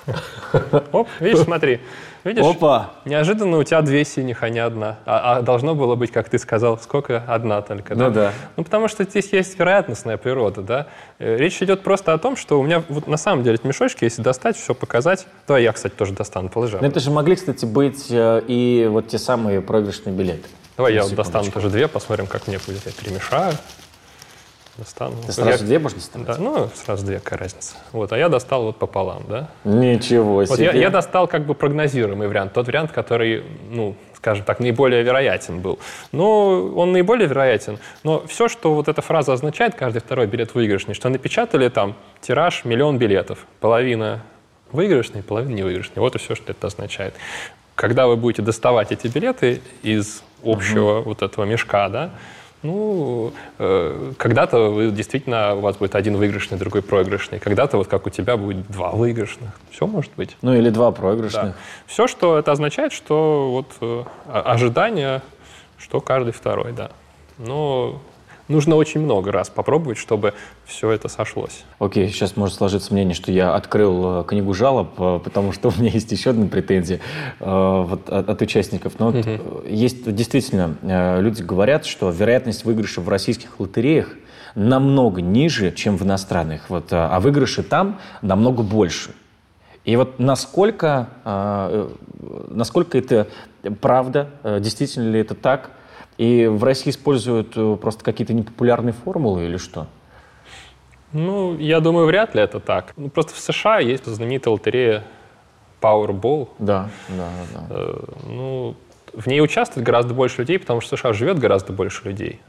Оп, 0.92 1.08
видишь, 1.20 1.44
смотри. 1.44 1.82
Видишь? 2.24 2.44
Опа! 2.44 2.94
Неожиданно 3.06 3.60
у 3.60 3.64
тебя 3.64 3.84
две 3.84 4.04
синих, 4.04 4.42
а 4.42 4.50
не 4.50 4.58
одна. 4.58 4.98
А, 5.06 5.38
а 5.38 5.42
должно 5.44 5.76
было 5.76 5.94
быть, 5.94 6.12
как 6.12 6.30
ты 6.30 6.40
сказал, 6.40 6.80
сколько? 6.80 7.24
Одна 7.28 7.62
только. 7.62 7.94
Да? 7.94 8.08
Ну 8.08 8.14
да. 8.14 8.34
Ну 8.58 8.64
потому 8.64 8.88
что 8.88 9.04
здесь 9.04 9.32
есть 9.34 9.58
вероятностная 9.60 10.18
природа, 10.18 10.64
да. 10.64 10.88
Э, 11.20 11.38
речь 11.38 11.62
идет 11.62 11.84
просто 11.84 12.12
о 12.12 12.18
том, 12.18 12.36
что 12.36 12.60
у 12.60 12.64
меня 12.64 12.84
вот 12.90 13.06
на 13.06 13.18
самом 13.18 13.44
деле 13.44 13.58
эти 13.58 13.68
мешочки, 13.68 14.04
если 14.04 14.24
достать, 14.24 14.58
все 14.58 14.74
показать. 14.74 15.28
Давай 15.48 15.62
я, 15.62 15.72
кстати, 15.72 15.94
тоже 15.94 16.14
достану, 16.14 16.50
положи. 16.50 16.80
Но 16.82 16.88
это 16.88 17.00
же 17.00 17.12
могли, 17.12 17.36
кстати, 17.36 17.66
быть 17.66 18.08
э, 18.10 18.42
и 18.48 18.88
вот 18.90 19.10
те 19.10 19.20
самые 19.20 19.62
проигрышные 19.62 20.16
билеты. 20.16 20.50
Давай 20.76 20.96
я 20.96 21.04
вот 21.04 21.14
достану 21.14 21.52
тоже 21.52 21.70
две, 21.70 21.88
посмотрим, 21.88 22.26
как 22.26 22.48
мне 22.48 22.58
будет. 22.66 22.84
Я 22.84 22.92
перемешаю 22.94 23.54
достану. 24.80 25.16
Ты 25.26 25.32
сразу 25.32 25.52
я, 25.52 25.58
две 25.58 25.80
можно 25.80 26.00
доставать? 26.00 26.28
Да, 26.28 26.38
ну, 26.38 26.70
сразу 26.74 27.06
две, 27.06 27.20
какая 27.20 27.40
разница. 27.40 27.76
Вот, 27.92 28.12
а 28.12 28.18
я 28.18 28.30
достал 28.30 28.64
вот 28.64 28.78
пополам, 28.78 29.24
да? 29.28 29.50
Ничего 29.64 30.46
себе. 30.46 30.56
Вот 30.56 30.60
я, 30.60 30.72
я 30.72 30.90
достал 30.90 31.28
как 31.28 31.46
бы 31.46 31.54
прогнозируемый 31.54 32.28
вариант, 32.28 32.54
тот 32.54 32.68
вариант, 32.68 32.92
который, 32.92 33.44
ну, 33.70 33.96
скажем 34.16 34.44
так, 34.44 34.60
наиболее 34.60 35.04
вероятен 35.04 35.62
был. 35.62 35.80
Ну, 36.12 36.74
он 36.76 36.92
наиболее 36.92 37.28
вероятен, 37.28 37.80
но 38.04 38.26
все, 38.28 38.48
что 38.48 38.74
вот 38.74 38.88
эта 38.88 39.02
фраза 39.02 39.34
означает, 39.34 39.76
каждый 39.76 40.00
второй 40.00 40.28
билет 40.28 40.56
выигрышный, 40.56 40.94
что 40.94 41.10
напечатали 41.10 41.70
там 41.70 41.96
тираж 42.22 42.66
миллион 42.66 42.98
билетов, 42.98 43.40
половина 43.60 44.24
выигрышный, 44.72 45.24
половина 45.24 45.56
невыигрышный. 45.56 46.02
Вот 46.02 46.16
и 46.16 46.20
все, 46.20 46.36
что 46.36 46.52
это 46.52 46.68
означает. 46.68 47.14
Когда 47.76 48.08
вы 48.08 48.18
будете 48.18 48.42
доставать 48.42 48.92
эти 48.92 49.08
билеты 49.08 49.62
из 49.84 50.24
общего 50.44 51.00
угу. 51.00 51.10
вот 51.10 51.22
этого 51.22 51.46
мешка, 51.46 51.88
да, 51.90 52.12
ну, 52.62 53.32
э, 53.58 54.14
когда-то 54.18 54.70
вы 54.70 54.92
действительно 54.92 55.56
у 55.56 55.62
вас 55.62 55.78
будет 55.78 55.96
один 55.96 56.18
выигрышный, 56.18 56.58
другой 56.58 56.82
проигрышный. 56.82 57.40
Когда-то 57.40 57.78
вот 57.78 57.88
как 57.88 58.06
у 58.06 58.10
тебя 58.10 58.36
будет 58.36 58.68
два 58.68 58.92
выигрышных. 58.92 59.52
Все 59.72 59.88
может 59.88 60.12
быть. 60.18 60.36
Ну 60.42 60.54
или 60.54 60.70
два 60.70 60.92
проигрышных. 60.92 61.44
Да. 61.44 61.56
Все, 61.88 62.08
что 62.08 62.38
это 62.38 62.52
означает, 62.52 62.92
что 62.92 63.50
вот 63.52 63.68
э, 63.80 64.04
ожидание, 64.28 65.22
что 65.78 66.02
каждый 66.02 66.34
второй, 66.34 66.74
да. 66.74 66.92
Но 67.38 68.02
нужно 68.50 68.76
очень 68.76 69.00
много 69.00 69.32
раз 69.32 69.50
попробовать, 69.50 69.98
чтобы 69.98 70.34
все 70.66 70.92
это 70.92 71.08
сошлось. 71.08 71.64
Окей, 71.78 72.08
okay, 72.08 72.10
сейчас 72.10 72.36
может 72.36 72.56
сложиться 72.56 72.94
мнение, 72.94 73.14
что 73.14 73.32
я 73.32 73.56
открыл 73.56 74.22
э, 74.22 74.24
книгу 74.26 74.54
жалоб, 74.54 75.00
э, 75.00 75.20
потому 75.24 75.54
что 75.54 75.70
у 75.78 75.80
меня 75.80 75.92
есть 75.92 76.12
еще 76.12 76.32
одна 76.32 76.48
претензия 76.48 77.00
э, 77.40 77.84
вот, 77.88 78.10
от, 78.10 78.30
от 78.30 78.42
участников. 78.42 79.00
Но 79.00 79.12
вот 79.12 79.16
uh-huh. 79.16 79.72
есть 79.72 80.14
действительно 80.14 80.76
люди 81.22 81.42
говорят, 81.42 81.86
что 81.86 82.10
вероятность 82.10 82.66
выигрыша 82.66 83.02
в 83.02 83.08
российских 83.08 83.60
лотереях 83.60 84.16
намного 84.56 85.22
ниже, 85.22 85.72
чем 85.72 85.96
в 85.96 86.04
иностранных, 86.04 86.70
вот, 86.70 86.88
а 86.92 87.20
выигрыши 87.20 87.62
там 87.62 88.00
намного 88.22 88.64
больше. 88.64 89.12
И 89.86 89.96
вот 89.96 90.20
насколько, 90.20 91.10
насколько 92.50 92.98
это 92.98 93.28
правда, 93.80 94.30
действительно 94.60 95.10
ли 95.12 95.20
это 95.20 95.36
так, 95.36 95.72
и 96.20 96.48
в 96.48 96.66
России 96.66 96.90
используют 96.90 97.54
э, 97.56 97.78
просто 97.82 98.04
какие-то 98.04 98.34
непопулярные 98.34 98.92
формулы 98.92 99.46
или 99.46 99.56
что? 99.56 99.88
Ну, 101.14 101.58
я 101.58 101.80
думаю, 101.80 102.08
вряд 102.08 102.36
ли 102.36 102.42
это 102.42 102.60
так. 102.60 102.92
Ну, 102.98 103.10
просто 103.10 103.34
в 103.34 103.40
США 103.40 103.80
есть 103.80 104.06
знаменитая 104.06 104.52
лотерея 104.52 105.06
Powerball. 105.82 106.50
Да, 106.60 106.90
да, 107.08 107.30
да. 107.54 107.68
Э, 107.70 108.04
ну, 108.28 108.76
в 109.14 109.28
ней 109.28 109.40
участвует 109.40 109.86
гораздо 109.86 110.14
больше 110.14 110.40
людей, 110.40 110.60
потому 110.60 110.82
что 110.82 110.98
в 110.98 111.00
США 111.00 111.14
живет 111.14 111.40
гораздо 111.40 111.72
больше 111.72 112.04
людей, 112.04 112.42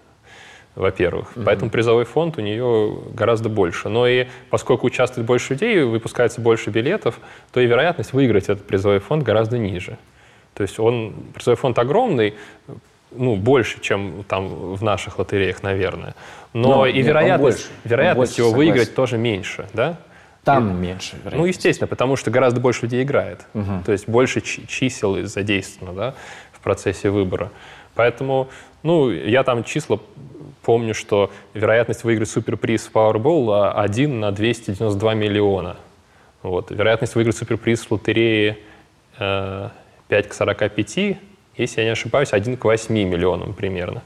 во-первых. 0.74 1.28
Mm-hmm. 1.36 1.44
Поэтому 1.44 1.70
призовой 1.70 2.06
фонд 2.06 2.38
у 2.38 2.40
нее 2.40 2.98
гораздо 3.14 3.50
больше. 3.50 3.88
Но 3.88 4.08
и 4.08 4.26
поскольку 4.50 4.88
участвует 4.88 5.28
больше 5.28 5.52
людей, 5.52 5.84
выпускается 5.84 6.40
больше 6.40 6.70
билетов, 6.70 7.20
то 7.52 7.60
и 7.60 7.66
вероятность 7.66 8.14
выиграть 8.14 8.48
этот 8.48 8.66
призовой 8.66 8.98
фонд 8.98 9.22
гораздо 9.22 9.58
ниже. 9.58 9.96
То 10.54 10.64
есть 10.64 10.80
он, 10.80 11.14
призовой 11.32 11.56
фонд 11.56 11.78
огромный, 11.78 12.34
ну, 13.10 13.36
больше, 13.36 13.80
чем 13.80 14.24
там 14.28 14.48
в 14.74 14.82
наших 14.82 15.18
лотереях, 15.18 15.62
наверное. 15.62 16.14
Но, 16.52 16.76
Но 16.76 16.86
и 16.86 16.94
нет, 16.94 17.06
вероятность, 17.06 17.68
больше, 17.68 17.80
вероятность 17.84 18.32
больше, 18.32 18.40
его 18.40 18.50
согласен. 18.50 18.72
выиграть 18.72 18.94
тоже 18.94 19.18
меньше, 19.18 19.68
да? 19.72 19.98
Там 20.44 20.70
и, 20.70 20.72
меньше 20.72 21.16
Ну, 21.32 21.44
естественно, 21.44 21.86
потому 21.86 22.16
что 22.16 22.30
гораздо 22.30 22.60
больше 22.60 22.82
людей 22.82 23.02
играет. 23.02 23.46
Угу. 23.54 23.84
То 23.84 23.92
есть 23.92 24.08
больше 24.08 24.40
чисел 24.40 25.26
задействовано 25.26 25.94
да, 25.94 26.14
в 26.52 26.60
процессе 26.60 27.10
выбора. 27.10 27.50
Поэтому, 27.94 28.48
ну, 28.82 29.10
я 29.10 29.42
там 29.42 29.64
числа 29.64 30.00
помню, 30.62 30.94
что 30.94 31.30
вероятность 31.54 32.04
выиграть 32.04 32.30
суперприз 32.30 32.86
в 32.86 32.92
Powerball 32.92 33.72
1 33.74 34.20
на 34.20 34.32
292 34.32 35.14
миллиона. 35.14 35.76
Вот. 36.42 36.70
Вероятность 36.70 37.14
выиграть 37.14 37.36
суперприз 37.36 37.84
в 37.84 37.92
лотерее 37.92 38.58
э, 39.18 39.68
5 40.08 40.28
к 40.28 40.32
45, 40.32 41.18
если 41.56 41.80
я 41.80 41.86
не 41.86 41.92
ошибаюсь, 41.92 42.32
1 42.32 42.56
к 42.56 42.64
8 42.64 42.94
миллионам 42.94 43.54
примерно. 43.54 44.02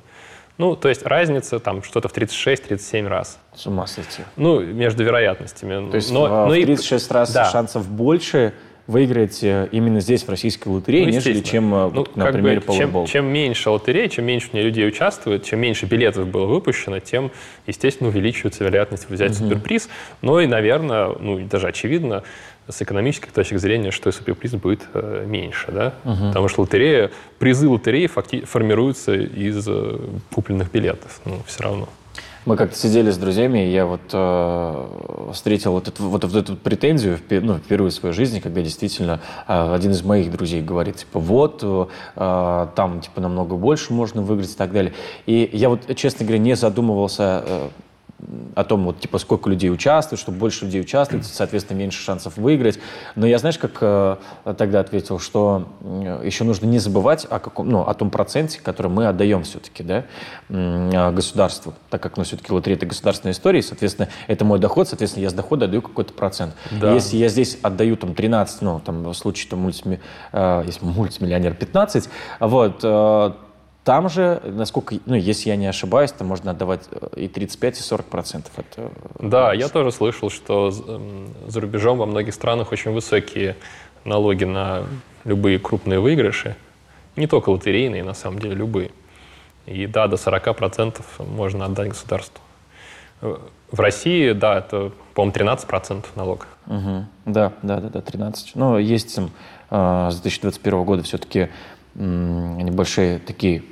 Ну, 0.56 0.76
то 0.76 0.88
есть 0.88 1.04
разница 1.04 1.58
там 1.58 1.82
что-то 1.82 2.08
в 2.08 2.16
36-37 2.16 3.08
раз. 3.08 3.38
С 3.54 3.66
ума 3.66 3.86
сойти. 3.86 4.22
Ну, 4.36 4.60
между 4.60 5.02
вероятностями. 5.02 5.90
То 5.90 5.96
есть 5.96 6.12
но, 6.12 6.26
в, 6.26 6.28
но 6.28 6.46
в 6.46 6.52
36 6.52 7.10
и... 7.10 7.14
раз 7.14 7.32
да. 7.32 7.44
шансов 7.46 7.88
больше 7.88 8.54
выиграть 8.86 9.42
э, 9.42 9.68
именно 9.72 10.00
здесь, 10.00 10.24
в 10.24 10.28
российской 10.28 10.68
лотерее, 10.68 11.06
ну, 11.06 11.12
нежели 11.12 11.40
чем, 11.40 11.74
э, 11.74 11.90
ну, 11.92 12.06
на 12.14 12.26
примере 12.26 12.60
бы, 12.60 12.74
чем, 12.74 13.06
чем 13.06 13.26
меньше 13.26 13.70
лотерей, 13.70 14.08
чем 14.08 14.26
меньше 14.26 14.50
в 14.50 14.52
ней 14.52 14.62
людей 14.62 14.86
участвует, 14.86 15.44
чем 15.44 15.60
меньше 15.60 15.86
билетов 15.86 16.28
было 16.28 16.46
выпущено, 16.46 17.00
тем, 17.00 17.30
естественно, 17.66 18.10
увеличивается 18.10 18.64
вероятность 18.64 19.08
взять 19.08 19.32
угу. 19.32 19.48
суперприз. 19.48 19.88
Но 20.20 20.40
и, 20.40 20.46
наверное, 20.46 21.14
ну, 21.18 21.38
даже 21.46 21.68
очевидно, 21.68 22.24
с 22.68 22.80
экономической 22.82 23.30
точки 23.30 23.56
зрения, 23.56 23.90
что 23.90 24.12
суперприз 24.12 24.52
будет 24.52 24.82
э, 24.92 25.24
меньше, 25.26 25.72
да? 25.72 25.94
Угу. 26.04 26.28
Потому 26.28 26.48
что 26.48 26.62
лотерея, 26.62 27.10
призы 27.38 27.68
лотереи 27.68 28.06
факти- 28.06 28.44
формируются 28.44 29.14
из 29.14 29.66
э, 29.66 29.98
купленных 30.32 30.70
билетов, 30.70 31.20
ну, 31.24 31.40
все 31.46 31.62
равно. 31.62 31.88
Мы 32.46 32.56
как-то 32.56 32.76
сидели 32.76 33.10
с 33.10 33.16
друзьями, 33.16 33.66
и 33.66 33.72
я 33.72 33.86
вот 33.86 34.02
э, 34.12 35.30
встретил 35.32 35.72
вот 35.72 35.88
эту, 35.88 36.02
вот, 36.04 36.24
вот 36.24 36.34
эту 36.34 36.56
претензию 36.56 37.18
ну, 37.30 37.56
впервые 37.56 37.90
в 37.90 37.94
своей 37.94 38.14
жизни, 38.14 38.38
когда 38.38 38.60
действительно 38.60 39.20
э, 39.48 39.74
один 39.74 39.92
из 39.92 40.02
моих 40.02 40.30
друзей 40.30 40.60
говорит, 40.60 40.96
типа, 40.96 41.20
вот, 41.20 41.60
э, 41.62 42.66
там, 42.76 43.00
типа, 43.00 43.22
намного 43.22 43.56
больше 43.56 43.94
можно 43.94 44.20
выиграть 44.20 44.52
и 44.52 44.56
так 44.56 44.72
далее. 44.72 44.92
И 45.24 45.48
я 45.54 45.70
вот, 45.70 45.96
честно 45.96 46.26
говоря, 46.26 46.38
не 46.38 46.54
задумывался 46.54 47.44
э, 47.46 47.68
о 48.54 48.64
том, 48.64 48.84
вот, 48.84 49.00
типа, 49.00 49.18
сколько 49.18 49.50
людей 49.50 49.70
участвует, 49.70 50.20
чтобы 50.20 50.38
больше 50.38 50.64
людей 50.64 50.80
участвует, 50.80 51.24
соответственно, 51.32 51.78
меньше 51.78 52.02
шансов 52.02 52.36
выиграть. 52.36 52.78
Но 53.16 53.26
я, 53.26 53.38
знаешь, 53.38 53.58
как 53.58 53.72
э, 53.80 54.16
тогда 54.56 54.80
ответил, 54.80 55.18
что 55.18 55.68
э, 55.82 56.22
еще 56.24 56.44
нужно 56.44 56.66
не 56.66 56.78
забывать 56.78 57.26
о, 57.28 57.38
каком, 57.38 57.68
ну, 57.68 57.80
о 57.82 57.94
том 57.94 58.10
проценте, 58.10 58.60
который 58.62 58.88
мы 58.88 59.06
отдаем 59.06 59.42
все-таки 59.42 59.82
да, 59.82 60.04
э, 60.48 61.12
государству, 61.12 61.74
так 61.90 62.02
как, 62.02 62.16
ну, 62.16 62.24
все-таки 62.24 62.52
лотерея– 62.52 62.76
это 62.78 62.86
государственная 62.86 63.32
история, 63.32 63.58
и, 63.58 63.62
соответственно, 63.62 64.08
это 64.26 64.44
мой 64.44 64.58
доход, 64.58 64.88
соответственно, 64.88 65.24
я 65.24 65.30
с 65.30 65.34
дохода 65.34 65.66
отдаю 65.66 65.82
какой-то 65.82 66.12
процент. 66.12 66.54
Да. 66.70 66.92
Если 66.92 67.16
я 67.16 67.28
здесь 67.28 67.58
отдаю 67.62 67.96
там 67.96 68.14
13, 68.14 68.62
ну, 68.62 68.80
там, 68.80 69.02
в 69.02 69.14
случае 69.14 69.50
там, 69.50 69.60
мультими, 69.60 70.00
э, 70.32 70.62
если 70.66 70.84
мультимиллионер 70.84 71.54
15, 71.54 72.08
вот, 72.40 72.80
э, 72.82 73.32
там 73.84 74.08
же, 74.08 74.40
насколько, 74.44 74.96
ну, 75.04 75.14
если 75.14 75.50
я 75.50 75.56
не 75.56 75.66
ошибаюсь, 75.66 76.10
там 76.10 76.28
можно 76.28 76.52
отдавать 76.52 76.88
э, 76.90 77.08
и 77.16 77.28
35, 77.28 77.78
и 77.78 77.82
40 77.82 78.06
процентов. 78.06 78.52
Это 78.56 78.90
да, 79.20 79.52
я 79.52 79.68
тоже 79.68 79.92
слышал, 79.92 80.30
что 80.30 80.70
за 80.70 81.60
рубежом 81.60 81.98
во 81.98 82.06
многих 82.06 82.32
странах 82.32 82.72
очень 82.72 82.92
высокие 82.92 83.56
налоги 84.04 84.44
на 84.44 84.84
любые 85.24 85.58
крупные 85.58 86.00
выигрыши. 86.00 86.56
Не 87.16 87.26
только 87.26 87.50
лотерейные, 87.50 88.02
на 88.02 88.14
самом 88.14 88.38
деле, 88.38 88.54
любые. 88.54 88.90
И 89.66 89.86
да, 89.86 90.08
до 90.08 90.16
40 90.16 90.56
процентов 90.56 91.06
можно 91.18 91.66
отдать 91.66 91.88
государству. 91.88 92.40
В 93.20 93.80
России, 93.80 94.32
да, 94.32 94.58
это, 94.58 94.92
по-моему, 95.14 95.32
13 95.32 95.66
процентов 95.66 96.10
налог. 96.16 96.46
Угу. 96.66 97.06
Да, 97.26 97.52
да, 97.62 97.80
да, 97.80 97.88
да, 97.88 98.00
13. 98.00 98.54
Но 98.54 98.78
есть 98.78 99.14
там, 99.14 99.30
э, 99.70 100.10
с 100.10 100.20
2021 100.20 100.84
года 100.84 101.02
все-таки 101.02 101.48
небольшие 101.94 103.18
такие 103.18 103.62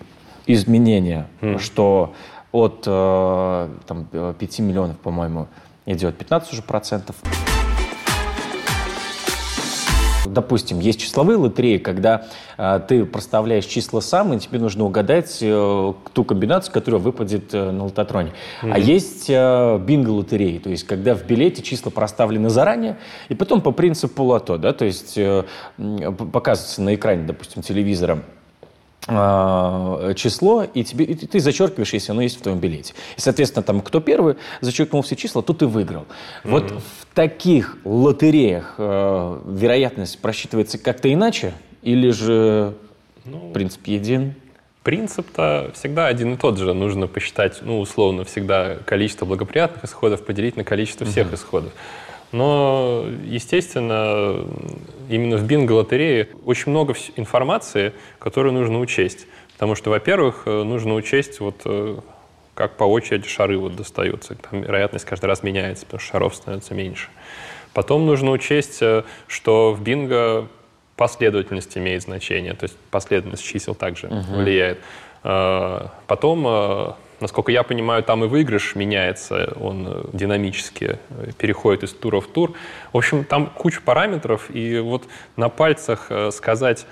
изменения, 0.46 1.26
mm. 1.40 1.58
что 1.58 2.14
от 2.52 2.84
э, 2.86 3.68
там, 3.86 4.06
5 4.38 4.58
миллионов, 4.60 4.98
по-моему, 4.98 5.48
идет 5.86 6.16
15 6.18 6.52
уже 6.52 6.62
процентов. 6.62 7.16
Допустим, 10.26 10.78
есть 10.80 11.00
числовые 11.00 11.36
лотереи, 11.36 11.78
когда 11.78 12.26
э, 12.56 12.80
ты 12.86 13.04
проставляешь 13.04 13.64
числа 13.64 14.00
сам, 14.00 14.32
и 14.32 14.38
тебе 14.38 14.58
нужно 14.58 14.84
угадать 14.84 15.38
э, 15.40 15.92
ту 16.12 16.24
комбинацию, 16.24 16.72
которая 16.72 17.00
выпадет 17.00 17.52
э, 17.52 17.70
на 17.70 17.84
лототроне. 17.84 18.32
Mm-hmm. 18.62 18.72
А 18.72 18.78
есть 18.78 19.26
э, 19.28 19.78
бинго-лотереи, 19.78 20.58
то 20.58 20.70
есть 20.70 20.84
когда 20.84 21.14
в 21.14 21.24
билете 21.24 21.62
числа 21.62 21.90
проставлены 21.90 22.50
заранее, 22.50 22.98
и 23.28 23.34
потом 23.34 23.60
по 23.60 23.72
принципу 23.72 24.22
лото, 24.22 24.58
да, 24.58 24.72
то 24.72 24.84
есть 24.84 25.14
э, 25.16 25.44
показывается 26.32 26.82
на 26.82 26.94
экране, 26.94 27.24
допустим, 27.24 27.62
телевизора 27.62 28.20
а, 28.20 28.41
число, 29.06 30.62
и, 30.62 30.84
тебе, 30.84 31.04
и 31.04 31.14
ты 31.14 31.40
зачеркиваешь, 31.40 31.92
если 31.92 32.12
оно 32.12 32.22
есть 32.22 32.38
в 32.38 32.42
твоем 32.42 32.60
билете. 32.60 32.94
И, 33.16 33.20
соответственно, 33.20 33.64
там, 33.64 33.80
кто 33.80 34.00
первый 34.00 34.36
зачеркнул 34.60 35.02
все 35.02 35.16
числа, 35.16 35.42
то 35.42 35.52
ты 35.52 35.66
выиграл. 35.66 36.02
Mm-hmm. 36.02 36.50
Вот 36.50 36.70
в 36.70 37.14
таких 37.14 37.78
лотереях 37.84 38.74
э, 38.78 39.40
вероятность 39.46 40.20
просчитывается 40.20 40.78
как-то 40.78 41.12
иначе, 41.12 41.52
или 41.82 42.10
же 42.10 42.74
ну, 43.24 43.50
принцип 43.52 43.86
един? 43.86 44.34
Принцип-то 44.84 45.72
всегда 45.74 46.06
один 46.06 46.34
и 46.34 46.36
тот 46.36 46.58
же. 46.58 46.72
Нужно 46.72 47.08
посчитать, 47.08 47.58
ну, 47.62 47.80
условно, 47.80 48.24
всегда 48.24 48.76
количество 48.84 49.26
благоприятных 49.26 49.84
исходов 49.84 50.24
поделить 50.24 50.56
на 50.56 50.62
количество 50.62 51.06
всех 51.06 51.28
mm-hmm. 51.28 51.34
исходов. 51.34 51.72
Но, 52.32 53.04
естественно, 53.24 54.46
именно 55.08 55.36
в 55.36 55.44
бинго-лотерее 55.44 56.30
очень 56.44 56.70
много 56.70 56.94
информации, 57.16 57.92
которую 58.18 58.54
нужно 58.54 58.80
учесть. 58.80 59.26
Потому 59.54 59.74
что, 59.74 59.90
во-первых, 59.90 60.42
э, 60.46 60.62
нужно 60.64 60.94
учесть, 60.94 61.38
вот, 61.40 61.60
э, 61.66 61.98
как 62.54 62.76
по 62.76 62.84
очереди 62.84 63.28
шары 63.28 63.58
вот 63.58 63.76
достаются. 63.76 64.34
Там 64.34 64.62
вероятность 64.62 65.04
каждый 65.04 65.26
раз 65.26 65.42
меняется, 65.42 65.84
потому 65.84 66.00
что 66.00 66.10
шаров 66.10 66.34
становится 66.34 66.74
меньше. 66.74 67.08
Потом 67.74 68.06
нужно 68.06 68.30
учесть, 68.30 68.80
э, 68.80 69.04
что 69.28 69.72
в 69.72 69.82
бинго 69.82 70.48
последовательность 70.96 71.76
имеет 71.76 72.02
значение, 72.02 72.54
то 72.54 72.64
есть 72.64 72.76
последовательность 72.90 73.44
чисел 73.44 73.74
также 73.74 74.08
угу. 74.08 74.36
влияет. 74.36 74.78
Потом 75.22 76.96
Насколько 77.22 77.52
я 77.52 77.62
понимаю, 77.62 78.02
там 78.02 78.24
и 78.24 78.26
выигрыш 78.26 78.74
меняется, 78.74 79.56
он 79.60 79.86
э, 79.88 80.04
динамически 80.12 80.98
э, 81.08 81.30
переходит 81.38 81.84
из 81.84 81.92
тура 81.92 82.20
в 82.20 82.26
тур. 82.26 82.52
В 82.92 82.96
общем, 82.96 83.24
там 83.24 83.46
куча 83.46 83.80
параметров, 83.80 84.50
и 84.50 84.80
вот 84.80 85.04
на 85.36 85.48
пальцах 85.48 86.06
э, 86.10 86.30
сказать, 86.32 86.86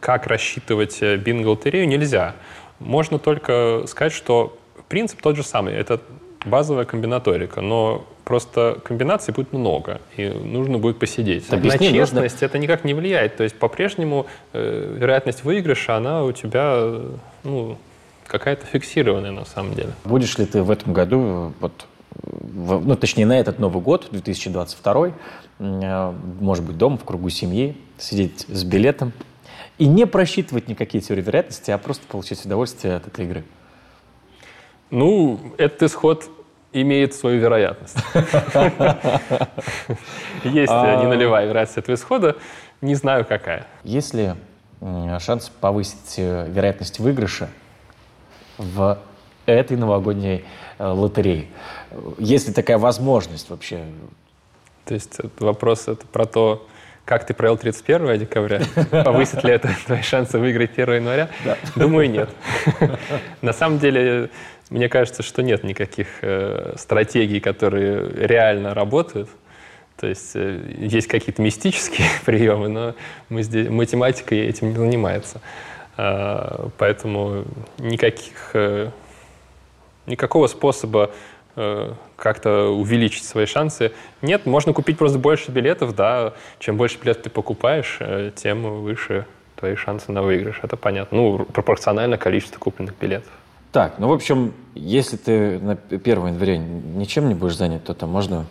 как 0.00 0.26
рассчитывать 0.26 1.00
бинго-лотерею, 1.00 1.88
нельзя. 1.88 2.34
Можно 2.80 3.18
только 3.18 3.84
сказать, 3.86 4.12
что 4.12 4.58
принцип 4.88 5.22
тот 5.22 5.36
же 5.36 5.42
самый. 5.42 5.72
Это 5.72 6.02
базовая 6.44 6.84
комбинаторика, 6.84 7.62
но 7.62 8.04
просто 8.24 8.78
комбинаций 8.84 9.32
будет 9.32 9.52
много, 9.52 10.00
и 10.16 10.28
нужно 10.28 10.78
будет 10.78 10.98
посидеть. 10.98 11.50
Объясни, 11.50 11.88
На 11.88 11.94
честность 11.94 12.34
нужно... 12.34 12.46
это 12.46 12.58
никак 12.58 12.84
не 12.84 12.92
влияет. 12.92 13.36
То 13.36 13.44
есть 13.44 13.58
по-прежнему 13.58 14.26
э, 14.52 14.96
вероятность 14.98 15.44
выигрыша, 15.44 15.96
она 15.96 16.24
у 16.24 16.32
тебя 16.32 17.00
ну, 17.42 17.78
какая-то 18.30 18.64
фиксированная 18.64 19.32
на 19.32 19.44
самом 19.44 19.74
деле. 19.74 19.90
Будешь 20.04 20.38
ли 20.38 20.46
ты 20.46 20.62
в 20.62 20.70
этом 20.70 20.92
году, 20.92 21.52
вот, 21.60 21.86
в, 22.22 22.86
ну, 22.86 22.94
точнее, 22.94 23.26
на 23.26 23.38
этот 23.38 23.58
Новый 23.58 23.82
год, 23.82 24.08
2022, 24.12 25.08
э, 25.58 26.12
может 26.40 26.64
быть, 26.64 26.78
дома, 26.78 26.96
в 26.96 27.04
кругу 27.04 27.28
семьи, 27.28 27.76
сидеть 27.98 28.46
с 28.48 28.62
билетом 28.62 29.12
и 29.78 29.86
не 29.86 30.06
просчитывать 30.06 30.68
никакие 30.68 31.02
теории 31.02 31.22
вероятности, 31.22 31.72
а 31.72 31.78
просто 31.78 32.06
получать 32.06 32.44
удовольствие 32.44 32.94
от 32.94 33.08
этой 33.08 33.24
игры? 33.24 33.44
Ну, 34.90 35.40
этот 35.58 35.82
исход 35.82 36.30
имеет 36.72 37.14
свою 37.14 37.40
вероятность. 37.40 37.96
Есть 40.44 40.72
а. 40.72 41.02
ненулевая 41.02 41.46
вероятность 41.46 41.78
этого 41.78 41.96
исхода, 41.96 42.36
не 42.80 42.94
знаю 42.94 43.24
какая. 43.24 43.66
Есть 43.82 44.14
ли 44.14 44.34
шанс 45.18 45.50
повысить 45.60 46.14
э, 46.18 46.48
вероятность 46.48 47.00
выигрыша 47.00 47.48
в 48.60 48.98
этой 49.46 49.76
новогодней 49.76 50.44
э, 50.78 50.86
лотерее. 50.86 51.46
Есть 52.18 52.48
ли 52.48 52.54
такая 52.54 52.78
возможность 52.78 53.50
вообще? 53.50 53.84
То 54.84 54.94
есть 54.94 55.18
вопрос 55.38 55.88
это 55.88 56.06
про 56.06 56.26
то, 56.26 56.66
как 57.04 57.26
ты 57.26 57.34
провел 57.34 57.56
31 57.56 58.18
декабря? 58.18 58.60
Повысит 59.04 59.42
ли 59.44 59.52
это 59.52 59.70
твои 59.86 60.02
шансы 60.02 60.38
выиграть 60.38 60.72
1 60.76 60.94
января? 60.94 61.28
Да. 61.44 61.56
Думаю, 61.74 62.10
нет. 62.10 62.30
На 63.42 63.52
самом 63.52 63.78
деле, 63.78 64.30
мне 64.68 64.88
кажется, 64.88 65.22
что 65.22 65.42
нет 65.42 65.64
никаких 65.64 66.06
э, 66.22 66.74
стратегий, 66.76 67.40
которые 67.40 68.08
реально 68.26 68.74
работают. 68.74 69.28
То 69.96 70.06
есть 70.06 70.32
э, 70.34 70.60
есть 70.78 71.08
какие-то 71.08 71.42
мистические 71.42 72.08
приемы, 72.24 72.68
но 72.68 72.94
мы 73.28 73.42
здесь, 73.42 73.68
математика 73.68 74.34
этим 74.34 74.70
не 74.70 74.76
занимается. 74.76 75.40
А, 76.02 76.70
поэтому 76.78 77.44
никаких, 77.78 78.52
э, 78.54 78.88
никакого 80.06 80.46
способа 80.46 81.10
э, 81.56 81.92
как-то 82.16 82.68
увеличить 82.68 83.24
свои 83.24 83.44
шансы. 83.44 83.92
Нет, 84.22 84.46
можно 84.46 84.72
купить 84.72 84.96
просто 84.96 85.18
больше 85.18 85.50
билетов, 85.50 85.94
да. 85.94 86.32
Чем 86.58 86.78
больше 86.78 86.98
билетов 86.98 87.24
ты 87.24 87.30
покупаешь, 87.30 87.98
э, 88.00 88.30
тем 88.34 88.80
выше 88.80 89.26
твои 89.56 89.76
шансы 89.76 90.10
на 90.10 90.22
выигрыш. 90.22 90.60
Это 90.62 90.78
понятно. 90.78 91.18
Ну, 91.18 91.44
пропорционально 91.44 92.16
количеству 92.16 92.58
купленных 92.58 92.94
билетов. 92.98 93.30
Так, 93.70 93.98
ну, 93.98 94.08
в 94.08 94.12
общем, 94.12 94.54
если 94.74 95.18
ты 95.18 95.58
на 95.58 95.76
1 95.90 96.02
января 96.28 96.56
ничем 96.56 97.28
не 97.28 97.34
будешь 97.34 97.56
занят, 97.56 97.84
то 97.84 97.92
там 97.92 98.08
можно 98.08 98.46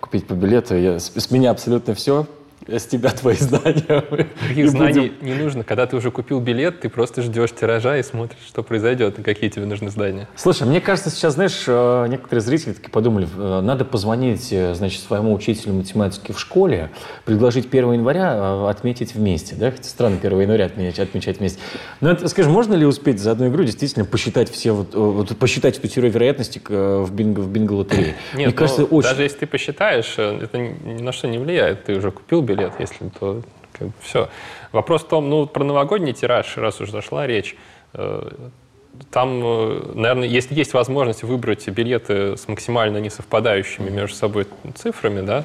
купить 0.00 0.26
по 0.26 0.32
билету. 0.32 0.76
Я, 0.76 0.98
с, 0.98 1.12
с 1.14 1.30
меня 1.30 1.50
абсолютно 1.50 1.94
все 1.94 2.26
с 2.66 2.86
тебя 2.86 3.10
твои 3.10 3.36
знания. 3.40 4.04
Таких 4.48 4.70
знаний 4.70 5.10
будем... 5.10 5.26
не 5.26 5.34
нужно. 5.34 5.64
Когда 5.64 5.86
ты 5.86 5.96
уже 5.96 6.10
купил 6.10 6.40
билет, 6.40 6.80
ты 6.80 6.88
просто 6.88 7.22
ждешь 7.22 7.52
тиража 7.52 7.98
и 7.98 8.02
смотришь, 8.02 8.40
что 8.46 8.62
произойдет, 8.62 9.18
и 9.18 9.22
какие 9.22 9.50
тебе 9.50 9.66
нужны 9.66 9.90
знания. 9.90 10.28
Слушай, 10.36 10.66
мне 10.66 10.80
кажется, 10.80 11.10
сейчас, 11.10 11.34
знаешь, 11.34 11.64
э, 11.66 12.06
некоторые 12.08 12.42
зрители 12.42 12.72
таки 12.72 12.90
подумали, 12.90 13.28
э, 13.36 13.60
надо 13.60 13.84
позвонить, 13.84 14.48
э, 14.52 14.74
значит, 14.74 15.02
своему 15.02 15.34
учителю 15.34 15.74
математики 15.74 16.32
в 16.32 16.40
школе, 16.40 16.90
предложить 17.24 17.66
1 17.66 17.92
января 17.92 18.68
отметить 18.68 19.14
вместе, 19.14 19.54
да? 19.54 19.70
Хотя 19.70 19.84
странно 19.84 20.16
1 20.16 20.40
января 20.40 20.66
отмечать, 20.66 20.98
отмечать 20.98 21.38
вместе. 21.38 21.60
Но 22.00 22.10
это, 22.10 22.28
скажи, 22.28 22.48
можно 22.48 22.74
ли 22.74 22.84
успеть 22.84 23.20
за 23.20 23.32
одну 23.32 23.48
игру 23.48 23.64
действительно 23.64 24.04
посчитать 24.04 24.50
все, 24.50 24.72
вот, 24.72 24.94
вот 24.94 25.36
посчитать 25.36 25.78
эту 25.78 25.88
теорию 25.88 26.12
вероятности 26.12 26.60
в 26.66 27.10
бинго, 27.12 27.40
в 27.40 27.48
бинго-лотерее? 27.48 28.14
Нет, 28.34 28.46
мне 28.46 28.52
кажется, 28.52 28.82
ну, 28.82 28.88
очень... 28.88 29.10
даже 29.10 29.22
если 29.22 29.38
ты 29.38 29.46
посчитаешь, 29.46 30.14
это 30.18 30.58
ни 30.58 31.02
на 31.02 31.12
что 31.12 31.28
не 31.28 31.38
влияет. 31.38 31.84
Ты 31.84 31.96
уже 31.96 32.10
купил 32.10 32.42
билет, 32.46 32.78
лет, 32.78 32.80
если 32.80 33.08
то 33.08 33.42
как 33.72 33.88
бы, 33.88 33.92
все. 34.00 34.28
Вопрос 34.72 35.02
в 35.02 35.08
том, 35.08 35.28
ну, 35.28 35.46
про 35.46 35.64
новогодний 35.64 36.12
тираж, 36.12 36.56
раз 36.56 36.80
уже 36.80 36.92
зашла 36.92 37.26
речь, 37.26 37.56
э, 37.92 38.30
там, 39.10 39.42
э, 39.44 39.92
наверное, 39.94 40.28
если 40.28 40.54
есть 40.54 40.72
возможность 40.72 41.22
выбрать 41.22 41.68
билеты 41.68 42.36
с 42.36 42.48
максимально 42.48 42.98
несовпадающими 42.98 43.90
между 43.90 44.16
собой 44.16 44.46
цифрами, 44.74 45.20
да, 45.20 45.44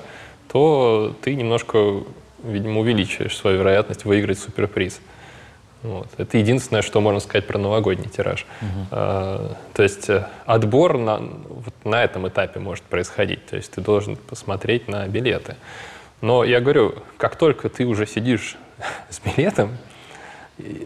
то 0.52 1.14
ты 1.22 1.36
немножко, 1.36 2.04
видимо, 2.44 2.82
увеличиваешь 2.82 3.36
свою 3.36 3.60
вероятность 3.60 4.06
выиграть 4.06 4.40
суперприз. 4.40 5.00
Вот. 5.84 6.08
Это 6.18 6.38
единственное, 6.38 6.84
что 6.84 7.02
можно 7.02 7.20
сказать 7.20 7.48
про 7.48 7.58
новогодний 7.58 8.08
тираж. 8.08 8.46
Угу. 8.62 8.88
А, 8.92 9.56
то 9.74 9.84
есть 9.84 10.10
э, 10.10 10.28
отбор 10.46 10.98
на, 10.98 11.18
вот 11.18 11.74
на 11.84 12.04
этом 12.04 12.28
этапе 12.28 12.60
может 12.60 12.84
происходить. 12.84 13.46
То 13.48 13.56
есть 13.56 13.72
ты 13.72 13.82
должен 13.82 14.16
посмотреть 14.16 14.88
на 14.88 15.08
билеты. 15.08 15.56
Но 16.22 16.44
я 16.44 16.62
говорю, 16.62 16.96
как 17.18 17.36
только 17.36 17.70
ты 17.70 17.86
уже 17.86 18.06
сидишь 18.06 18.58
с 19.10 19.20
билетом, 19.20 19.78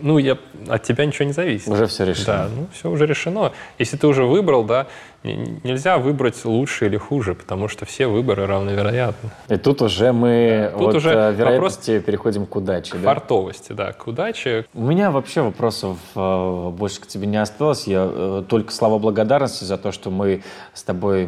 ну, 0.02 0.18
я, 0.18 0.38
от 0.70 0.84
тебя 0.84 1.06
ничего 1.06 1.26
не 1.26 1.34
зависит. 1.34 1.68
Уже 1.68 1.88
все 1.88 2.06
решено. 2.06 2.26
Да, 2.26 2.50
ну, 2.56 2.68
все 2.74 2.90
уже 2.90 3.06
решено. 3.06 3.52
Если 3.78 3.98
ты 3.98 4.08
уже 4.08 4.24
выбрал, 4.24 4.64
да, 4.64 4.88
нельзя 5.34 5.98
выбрать 5.98 6.44
лучше 6.46 6.86
или 6.86 6.98
хуже, 6.98 7.36
потому 7.36 7.68
что 7.68 7.86
все 7.86 8.08
выборы 8.08 8.46
равновероятны. 8.46 9.30
И 9.50 9.58
тут 9.58 9.82
уже 9.82 10.14
мы 10.14 10.72
тут 10.74 10.82
вот, 10.82 10.96
уже 10.96 11.10
э, 11.10 11.34
вероятности 11.34 11.92
вопрос 11.92 12.06
переходим 12.06 12.46
к 12.46 12.56
удаче. 12.56 12.92
К 12.94 12.98
да? 12.98 13.14
фартовости, 13.14 13.74
да, 13.74 13.92
к 13.94 14.08
удаче. 14.08 14.66
У 14.74 14.84
меня 14.84 15.12
вообще 15.12 15.42
вопросов 15.42 15.98
э, 16.16 16.70
больше 16.70 17.02
к 17.02 17.08
тебе 17.08 17.28
не 17.28 17.38
осталось. 17.38 17.88
Я 17.88 18.08
э, 18.10 18.44
только 18.48 18.72
слова 18.72 19.00
благодарности 19.00 19.64
за 19.64 19.78
то, 19.78 19.92
что 19.92 20.12
мы 20.12 20.44
с 20.74 20.84
тобой 20.84 21.28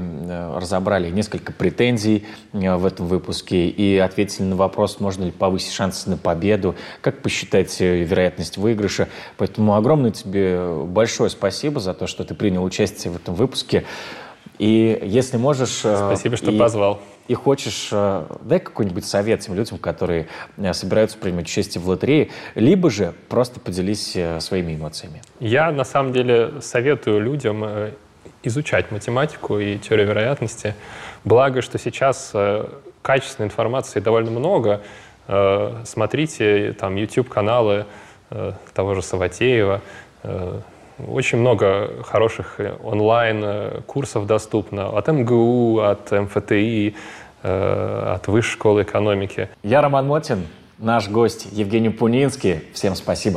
разобрали 0.55 1.10
несколько 1.10 1.51
претензий 1.51 2.25
в 2.53 2.86
этом 2.86 3.07
выпуске 3.07 3.67
и 3.67 3.97
ответили 3.97 4.43
на 4.43 4.55
вопрос, 4.55 4.99
можно 4.99 5.23
ли 5.23 5.31
повысить 5.31 5.73
шансы 5.73 6.10
на 6.10 6.17
победу, 6.17 6.75
как 7.01 7.21
посчитать 7.21 7.79
вероятность 7.79 8.57
выигрыша. 8.57 9.07
Поэтому 9.38 9.75
огромное 9.75 10.12
тебе 10.12 10.86
большое 10.86 11.29
спасибо 11.29 11.79
за 11.79 11.93
то, 11.93 12.07
что 12.07 12.23
ты 12.23 12.36
принял 12.36 12.63
участие 12.63 13.12
в 13.12 13.15
этом 13.15 13.36
выпуске. 13.36 13.86
И 14.60 15.00
если 15.04 15.38
можешь... 15.38 15.82
Э, 15.84 15.95
Спасибо, 15.95 16.36
что 16.36 16.52
и, 16.52 16.58
позвал. 16.58 17.00
И 17.28 17.34
хочешь, 17.34 17.89
э, 17.91 18.26
дай 18.41 18.60
какой-нибудь 18.60 19.06
совет 19.06 19.41
тем 19.41 19.56
людям, 19.56 19.78
которые 19.78 20.28
э, 20.58 20.73
собираются 20.73 21.17
принимать 21.17 21.45
участие 21.45 21.82
в 21.82 21.88
лотерее, 21.88 22.30
либо 22.56 22.89
же 22.89 23.13
просто 23.30 23.60
поделись 23.60 24.17
своими 24.39 24.76
эмоциями. 24.76 25.21
Я, 25.39 25.71
на 25.71 25.84
самом 25.84 26.12
деле, 26.12 26.54
советую 26.62 27.21
людям 27.21 27.65
изучать 28.43 28.91
математику 28.91 29.60
и 29.60 29.78
теорию 29.78 30.08
вероятности. 30.08 30.73
Благо, 31.23 31.62
что 31.62 31.78
сейчас 31.78 32.34
качественной 33.02 33.47
информации 33.47 34.00
довольно 34.00 34.32
много. 34.32 34.82
Смотрите 35.84 36.73
там 36.73 36.95
YouTube-каналы 36.95 37.86
того 38.73 38.95
же 38.95 39.02
Саватеева, 39.02 39.82
очень 41.05 41.39
много 41.39 42.03
хороших 42.03 42.60
э, 42.60 42.75
онлайн-курсов 42.83 44.23
э, 44.23 44.27
доступно 44.27 44.89
от 44.89 45.07
МГУ, 45.07 45.79
от 45.79 46.12
МФТИ, 46.12 46.95
э, 47.43 48.13
от 48.15 48.27
Высшей 48.27 48.53
школы 48.53 48.83
экономики. 48.83 49.49
Я 49.63 49.81
Роман 49.81 50.07
Мотин, 50.07 50.47
наш 50.77 51.10
гость 51.10 51.47
Евгений 51.51 51.89
Пунинский. 51.89 52.62
Всем 52.73 52.95
спасибо. 52.95 53.36